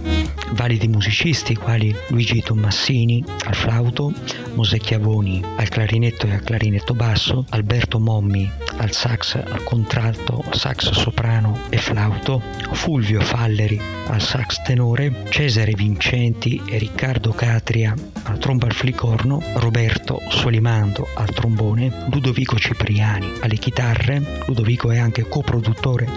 validi 0.51 0.89
musicisti 0.89 1.55
quali 1.55 1.95
Luigi 2.09 2.41
Tommassini 2.41 3.23
al 3.45 3.55
flauto, 3.55 4.11
Mosè 4.55 4.77
Chiavoni 4.77 5.41
al 5.55 5.69
clarinetto 5.69 6.27
e 6.27 6.33
al 6.33 6.41
clarinetto 6.41 6.93
basso, 6.93 7.45
Alberto 7.49 7.99
Mommi 7.99 8.51
al 8.77 8.91
sax, 8.91 9.35
al 9.35 9.63
contralto, 9.63 10.43
sax 10.51 10.91
soprano 10.91 11.59
e 11.69 11.77
flauto, 11.77 12.41
Fulvio 12.71 13.21
Falleri 13.21 13.79
al 14.07 14.21
sax 14.21 14.61
tenore, 14.63 15.25
Cesare 15.29 15.73
Vincenti 15.73 16.61
e 16.65 16.77
Riccardo 16.77 17.31
Catria 17.31 17.93
al 18.23 18.37
tromba 18.37 18.67
al 18.67 18.73
flicorno, 18.73 19.41
Roberto 19.55 20.21
Solimando 20.29 21.07
al 21.15 21.29
trombone, 21.29 22.05
Ludovico 22.11 22.57
Cipriani 22.57 23.31
alle 23.41 23.55
chitarre, 23.55 24.43
Ludovico 24.49 24.89
è 24.89 24.97
anche 24.97 25.27
coproduttore 25.27 26.07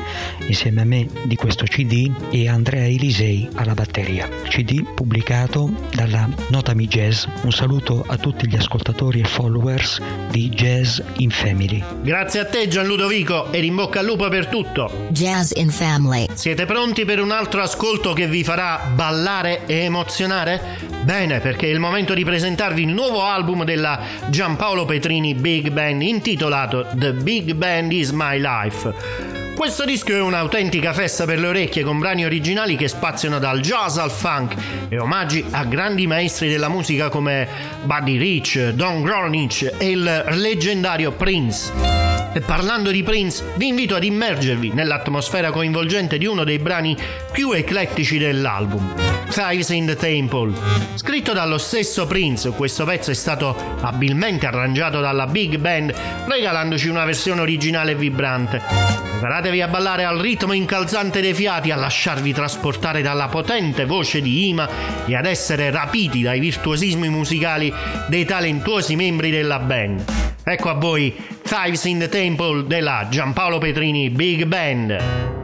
insieme 0.46 0.80
a 0.80 0.84
me 0.84 1.06
di 1.24 1.36
questo 1.36 1.64
CD 1.64 2.10
e 2.30 2.48
Andrea 2.48 2.86
Elisei 2.86 3.46
alla 3.56 3.74
batteria. 3.74 4.26
CD 4.44 4.82
pubblicato 4.94 5.70
dalla 5.94 6.26
Notami 6.48 6.88
Jazz. 6.88 7.26
Un 7.42 7.52
saluto 7.52 8.02
a 8.06 8.16
tutti 8.16 8.48
gli 8.48 8.56
ascoltatori 8.56 9.20
e 9.20 9.24
followers 9.24 10.00
di 10.30 10.48
Jazz 10.48 10.98
in 11.18 11.28
Family. 11.28 11.82
Grazie 12.00 12.40
a 12.40 12.46
te 12.46 12.68
Gianludovico 12.68 13.52
e 13.52 13.62
in 13.62 13.74
bocca 13.74 14.00
al 14.00 14.06
lupo 14.06 14.26
per 14.28 14.46
tutto. 14.46 15.08
Jazz 15.10 15.50
in 15.56 15.68
Family. 15.68 16.26
Siete 16.32 16.64
pronti 16.64 17.04
per 17.04 17.20
un 17.20 17.32
altro 17.32 17.60
ascolto 17.60 18.14
che 18.14 18.26
vi 18.26 18.42
farà 18.42 18.90
ballare 18.94 19.66
e 19.66 19.80
emozionare? 19.80 20.90
Bene, 21.02 21.40
perché 21.40 21.66
è 21.66 21.70
il 21.70 21.80
momento 21.80 22.14
di 22.14 22.24
presentarvi 22.24 22.82
il 22.82 22.88
nuovo 22.88 23.24
album 23.24 23.64
della 23.64 24.00
Giampaolo 24.28 24.84
Petrini 24.84 25.34
Big 25.34 25.70
Band 25.70 26.00
intitolato 26.00 26.86
The 26.92 27.12
Big 27.12 27.54
Band 27.54 27.90
is 27.90 28.11
My 28.12 28.40
Life. 28.40 29.52
Questo 29.54 29.84
disco 29.84 30.12
è 30.12 30.20
un'autentica 30.20 30.92
festa 30.92 31.24
per 31.24 31.38
le 31.38 31.46
orecchie 31.46 31.82
con 31.82 31.98
brani 31.98 32.24
originali 32.24 32.76
che 32.76 32.88
spaziano 32.88 33.38
dal 33.38 33.60
jazz 33.60 33.98
al 33.98 34.10
funk 34.10 34.54
e 34.88 34.98
omaggi 34.98 35.44
a 35.50 35.64
grandi 35.64 36.06
maestri 36.06 36.48
della 36.48 36.68
musica 36.68 37.10
come 37.10 37.46
Buddy 37.82 38.16
Rich, 38.16 38.70
Don 38.70 39.02
Gronich 39.02 39.74
e 39.78 39.90
il 39.90 40.24
leggendario 40.30 41.12
Prince. 41.12 41.70
E 42.32 42.40
parlando 42.40 42.90
di 42.90 43.02
Prince, 43.02 43.44
vi 43.56 43.68
invito 43.68 43.94
ad 43.94 44.04
immergervi 44.04 44.72
nell'atmosfera 44.72 45.50
coinvolgente 45.50 46.16
di 46.16 46.24
uno 46.24 46.44
dei 46.44 46.58
brani 46.58 46.96
più 47.30 47.52
eclettici 47.52 48.16
dell'album, 48.16 48.94
Thieves 49.32 49.70
in 49.70 49.86
the 49.86 49.96
Temple. 49.96 50.52
Scritto 50.94 51.32
dallo 51.32 51.56
stesso 51.56 52.06
Prince, 52.06 52.50
questo 52.50 52.84
pezzo 52.84 53.10
è 53.10 53.14
stato 53.14 53.56
abilmente 53.80 54.44
arrangiato 54.44 55.00
dalla 55.00 55.26
Big 55.26 55.56
Band, 55.56 55.94
regalandoci 56.26 56.88
una 56.88 57.06
versione 57.06 57.40
originale 57.40 57.92
e 57.92 57.94
vibrante. 57.94 58.60
Preparatevi 59.10 59.62
a 59.62 59.68
ballare 59.68 60.04
al 60.04 60.18
ritmo 60.18 60.52
incalzante 60.52 61.22
dei 61.22 61.32
fiati, 61.32 61.70
a 61.70 61.76
lasciarvi 61.76 62.34
trasportare 62.34 63.00
dalla 63.00 63.28
potente 63.28 63.86
voce 63.86 64.20
di 64.20 64.48
Ima 64.48 64.68
e 65.06 65.16
ad 65.16 65.24
essere 65.24 65.70
rapiti 65.70 66.20
dai 66.20 66.38
virtuosismi 66.38 67.08
musicali 67.08 67.72
dei 68.08 68.26
talentuosi 68.26 68.96
membri 68.96 69.30
della 69.30 69.60
band. 69.60 70.04
Ecco 70.44 70.68
a 70.68 70.74
voi 70.74 71.14
Thieves 71.42 71.84
in 71.84 72.00
the 72.00 72.08
Temple 72.10 72.66
della 72.66 73.06
Giampaolo 73.08 73.56
Petrini 73.56 74.10
Big 74.10 74.44
Band. 74.44 75.41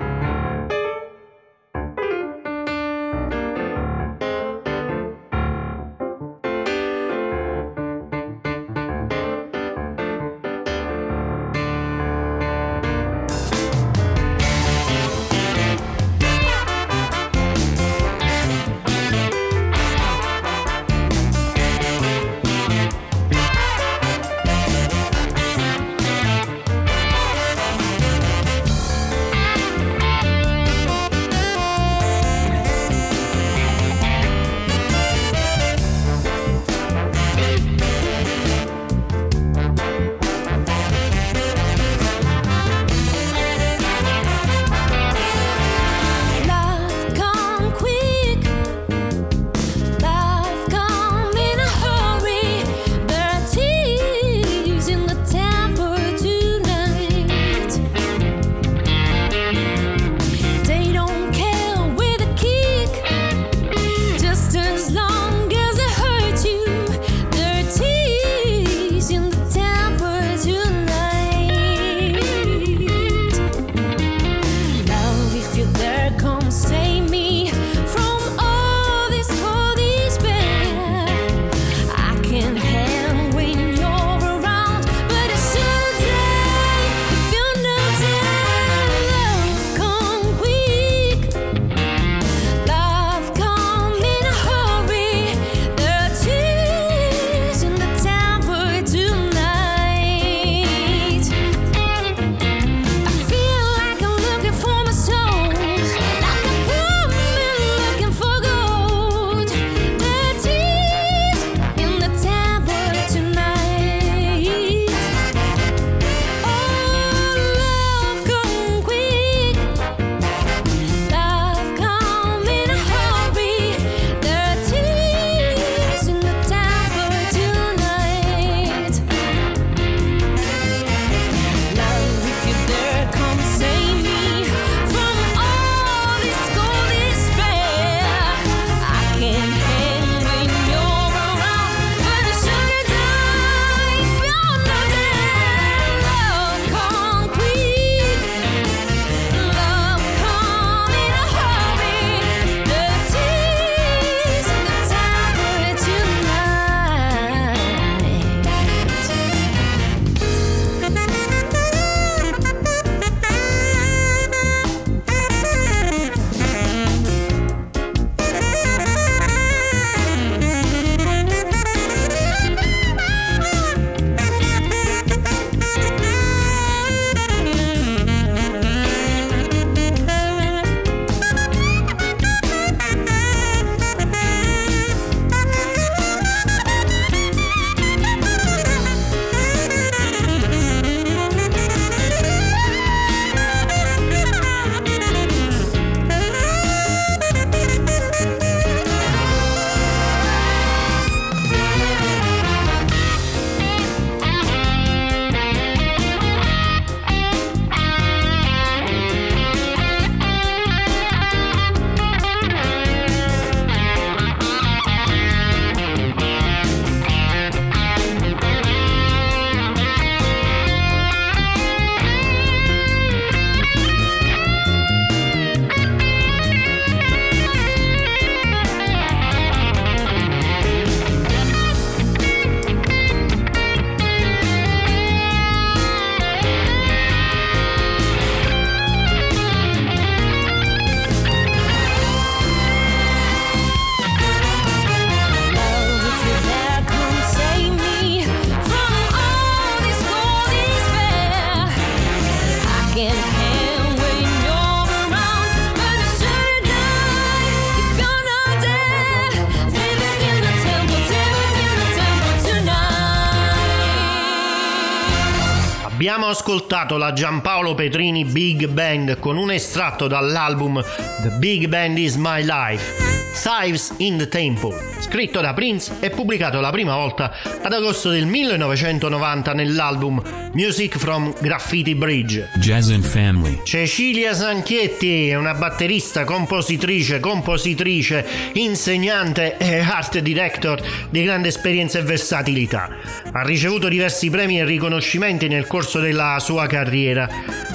Abbiamo 266.18 266.36
ascoltato 266.36 266.96
la 266.96 267.12
Giampaolo 267.12 267.76
Petrini 267.76 268.24
Big 268.24 268.66
Band 268.66 269.20
con 269.20 269.36
un 269.36 269.52
estratto 269.52 270.08
dall'album 270.08 270.82
The 271.22 271.28
Big 271.38 271.68
Band 271.68 271.96
Is 271.96 272.16
My 272.16 272.42
Life. 272.42 272.92
Sives 273.32 273.94
in 273.98 274.18
the 274.18 274.26
Temple, 274.26 274.74
scritto 275.00 275.40
da 275.40 275.54
Prince 275.54 275.96
e 276.00 276.10
pubblicato 276.10 276.60
la 276.60 276.70
prima 276.70 276.94
volta 276.94 277.32
ad 277.62 277.72
agosto 277.72 278.10
del 278.10 278.26
1990 278.26 279.52
nell'album 279.52 280.22
Music 280.52 280.98
from 280.98 281.32
Graffiti 281.40 281.94
Bridge. 281.94 282.48
Jazz 282.56 282.90
and 282.90 283.04
Family. 283.04 283.60
Cecilia 283.64 284.34
Sanchietti 284.34 285.28
è 285.28 285.36
una 285.36 285.54
batterista, 285.54 286.24
compositrice, 286.24 287.20
compositrice, 287.20 288.26
insegnante 288.54 289.56
e 289.56 289.78
art 289.78 290.18
director 290.18 290.80
di 291.10 291.22
grande 291.22 291.48
esperienza 291.48 291.98
e 291.98 292.02
versatilità. 292.02 292.88
Ha 293.30 293.42
ricevuto 293.42 293.88
diversi 293.88 294.30
premi 294.30 294.58
e 294.58 294.64
riconoscimenti 294.64 295.48
nel 295.48 295.66
corso 295.66 296.00
della 296.00 296.38
sua 296.40 296.66
carriera. 296.66 297.28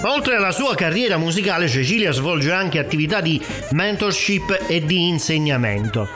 Oltre 0.03 0.35
alla 0.35 0.51
sua 0.51 0.75
carriera 0.75 1.17
musicale, 1.17 1.69
Cecilia 1.69 2.11
svolge 2.11 2.51
anche 2.51 2.79
attività 2.79 3.21
di 3.21 3.41
mentorship 3.71 4.65
e 4.67 4.85
di 4.85 5.07
insegnamento. 5.07 6.09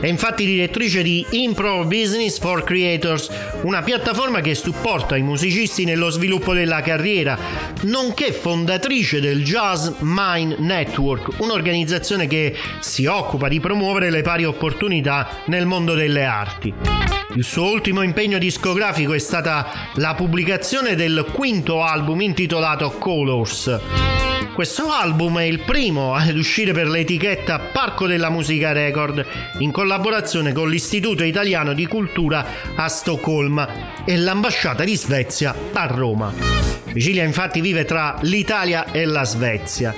È 0.00 0.06
infatti 0.06 0.44
direttrice 0.50 1.02
di 1.02 1.24
Improv 1.30 1.86
Business 1.86 2.38
for 2.38 2.64
Creators, 2.64 3.30
una 3.62 3.82
piattaforma 3.82 4.40
che 4.40 4.54
supporta 4.54 5.16
i 5.16 5.22
musicisti 5.22 5.84
nello 5.84 6.10
sviluppo 6.10 6.52
della 6.54 6.80
carriera, 6.80 7.38
nonché 7.82 8.32
fondatrice 8.32 9.20
del 9.20 9.44
Jazz 9.44 9.88
Mind 10.00 10.56
Network, 10.58 11.38
un'organizzazione 11.38 12.26
che 12.26 12.56
si 12.80 13.06
occupa 13.06 13.48
di 13.48 13.60
promuovere 13.60 14.10
le 14.10 14.22
pari 14.22 14.44
opportunità 14.44 15.42
nel 15.46 15.66
mondo 15.66 15.94
delle 15.94 16.24
arti. 16.24 16.74
Il 17.36 17.44
suo 17.44 17.70
ultimo 17.70 18.02
impegno 18.02 18.38
discografico 18.38 19.12
è 19.12 19.18
stata 19.20 19.90
la 19.94 20.14
pubblicazione 20.14 20.96
del 20.96 21.26
quinto 21.32 21.82
album 21.82 22.20
intitolato 22.22 22.90
Colors. 22.98 24.29
Questo 24.54 24.90
album 24.90 25.38
è 25.38 25.44
il 25.44 25.60
primo 25.60 26.14
ad 26.14 26.36
uscire 26.36 26.72
per 26.72 26.86
l'etichetta 26.86 27.58
Parco 27.58 28.06
della 28.06 28.30
Musica 28.30 28.72
Record 28.72 29.24
in 29.58 29.70
collaborazione 29.70 30.52
con 30.52 30.68
l'Istituto 30.68 31.24
Italiano 31.24 31.72
di 31.72 31.86
Cultura 31.86 32.44
a 32.74 32.88
Stoccolma 32.88 34.04
e 34.04 34.16
l'ambasciata 34.16 34.84
di 34.84 34.96
Svezia 34.96 35.54
a 35.72 35.86
Roma. 35.86 36.32
Vigilia 36.92 37.24
infatti 37.24 37.60
vive 37.60 37.84
tra 37.84 38.18
l'Italia 38.22 38.90
e 38.92 39.04
la 39.04 39.24
Svezia. 39.24 39.94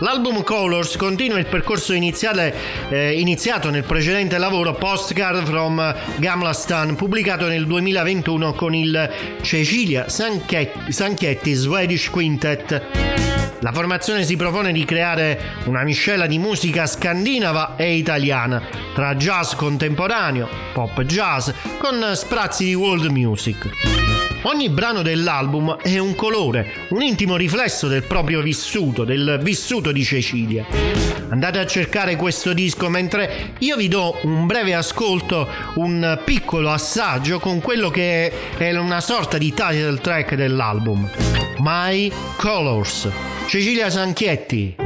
L'album 0.00 0.42
Colors 0.42 0.96
continua 0.96 1.38
il 1.38 1.46
percorso 1.46 1.92
iniziale, 1.92 2.54
eh, 2.90 3.18
iniziato 3.18 3.70
nel 3.70 3.84
precedente 3.84 4.36
lavoro 4.38 4.74
Postcard 4.74 5.46
from 5.46 5.94
Gamlastan, 6.16 6.96
pubblicato 6.96 7.46
nel 7.46 7.64
2021 7.64 8.52
con 8.54 8.74
il 8.74 9.10
Cecilia 9.40 10.08
Sanchetti 10.08 11.52
Swedish 11.52 12.10
Quintet. 12.10 13.23
La 13.60 13.72
formazione 13.72 14.24
si 14.24 14.36
propone 14.36 14.72
di 14.72 14.84
creare 14.84 15.56
una 15.64 15.82
miscela 15.82 16.26
di 16.26 16.38
musica 16.38 16.86
scandinava 16.86 17.76
e 17.76 17.94
italiana, 17.94 18.62
tra 18.94 19.14
jazz 19.14 19.54
contemporaneo, 19.54 20.48
pop 20.72 21.02
jazz, 21.02 21.50
con 21.78 22.12
sprazzi 22.14 22.64
di 22.64 22.74
world 22.74 23.06
music. 23.06 23.70
Ogni 24.46 24.68
brano 24.68 25.00
dell'album 25.00 25.78
è 25.78 25.96
un 25.96 26.14
colore, 26.14 26.88
un 26.90 27.00
intimo 27.00 27.36
riflesso 27.36 27.88
del 27.88 28.02
proprio 28.02 28.42
vissuto, 28.42 29.04
del 29.04 29.40
vissuto 29.42 29.90
di 29.90 30.04
Cecilia. 30.04 30.66
Andate 31.30 31.58
a 31.58 31.66
cercare 31.66 32.16
questo 32.16 32.52
disco 32.52 32.90
mentre 32.90 33.54
io 33.60 33.76
vi 33.76 33.88
do 33.88 34.18
un 34.24 34.46
breve 34.46 34.74
ascolto, 34.74 35.48
un 35.76 36.20
piccolo 36.24 36.70
assaggio 36.70 37.38
con 37.38 37.62
quello 37.62 37.88
che 37.88 38.30
è 38.58 38.76
una 38.76 39.00
sorta 39.00 39.38
di 39.38 39.48
title 39.48 39.98
track 40.00 40.34
dell'album. 40.34 41.08
My 41.60 42.12
Colors. 42.36 43.33
Cecilia 43.46 43.88
Sanchietti. 43.90 44.83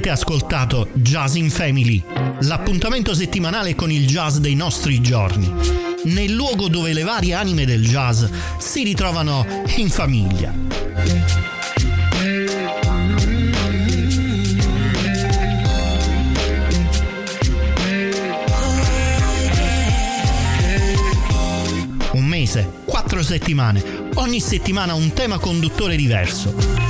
Avete 0.00 0.18
ascoltato 0.18 0.88
Jazz 0.94 1.34
in 1.34 1.50
Family, 1.50 2.02
l'appuntamento 2.40 3.12
settimanale 3.12 3.74
con 3.74 3.90
il 3.90 4.06
jazz 4.06 4.38
dei 4.38 4.54
nostri 4.54 5.02
giorni, 5.02 5.52
nel 6.04 6.32
luogo 6.32 6.68
dove 6.68 6.94
le 6.94 7.02
varie 7.02 7.34
anime 7.34 7.66
del 7.66 7.86
jazz 7.86 8.24
si 8.56 8.82
ritrovano 8.82 9.44
in 9.76 9.90
famiglia. 9.90 10.54
Un 22.12 22.24
mese, 22.24 22.70
quattro 22.86 23.22
settimane, 23.22 23.84
ogni 24.14 24.40
settimana 24.40 24.94
un 24.94 25.12
tema 25.12 25.38
conduttore 25.38 25.94
diverso. 25.96 26.89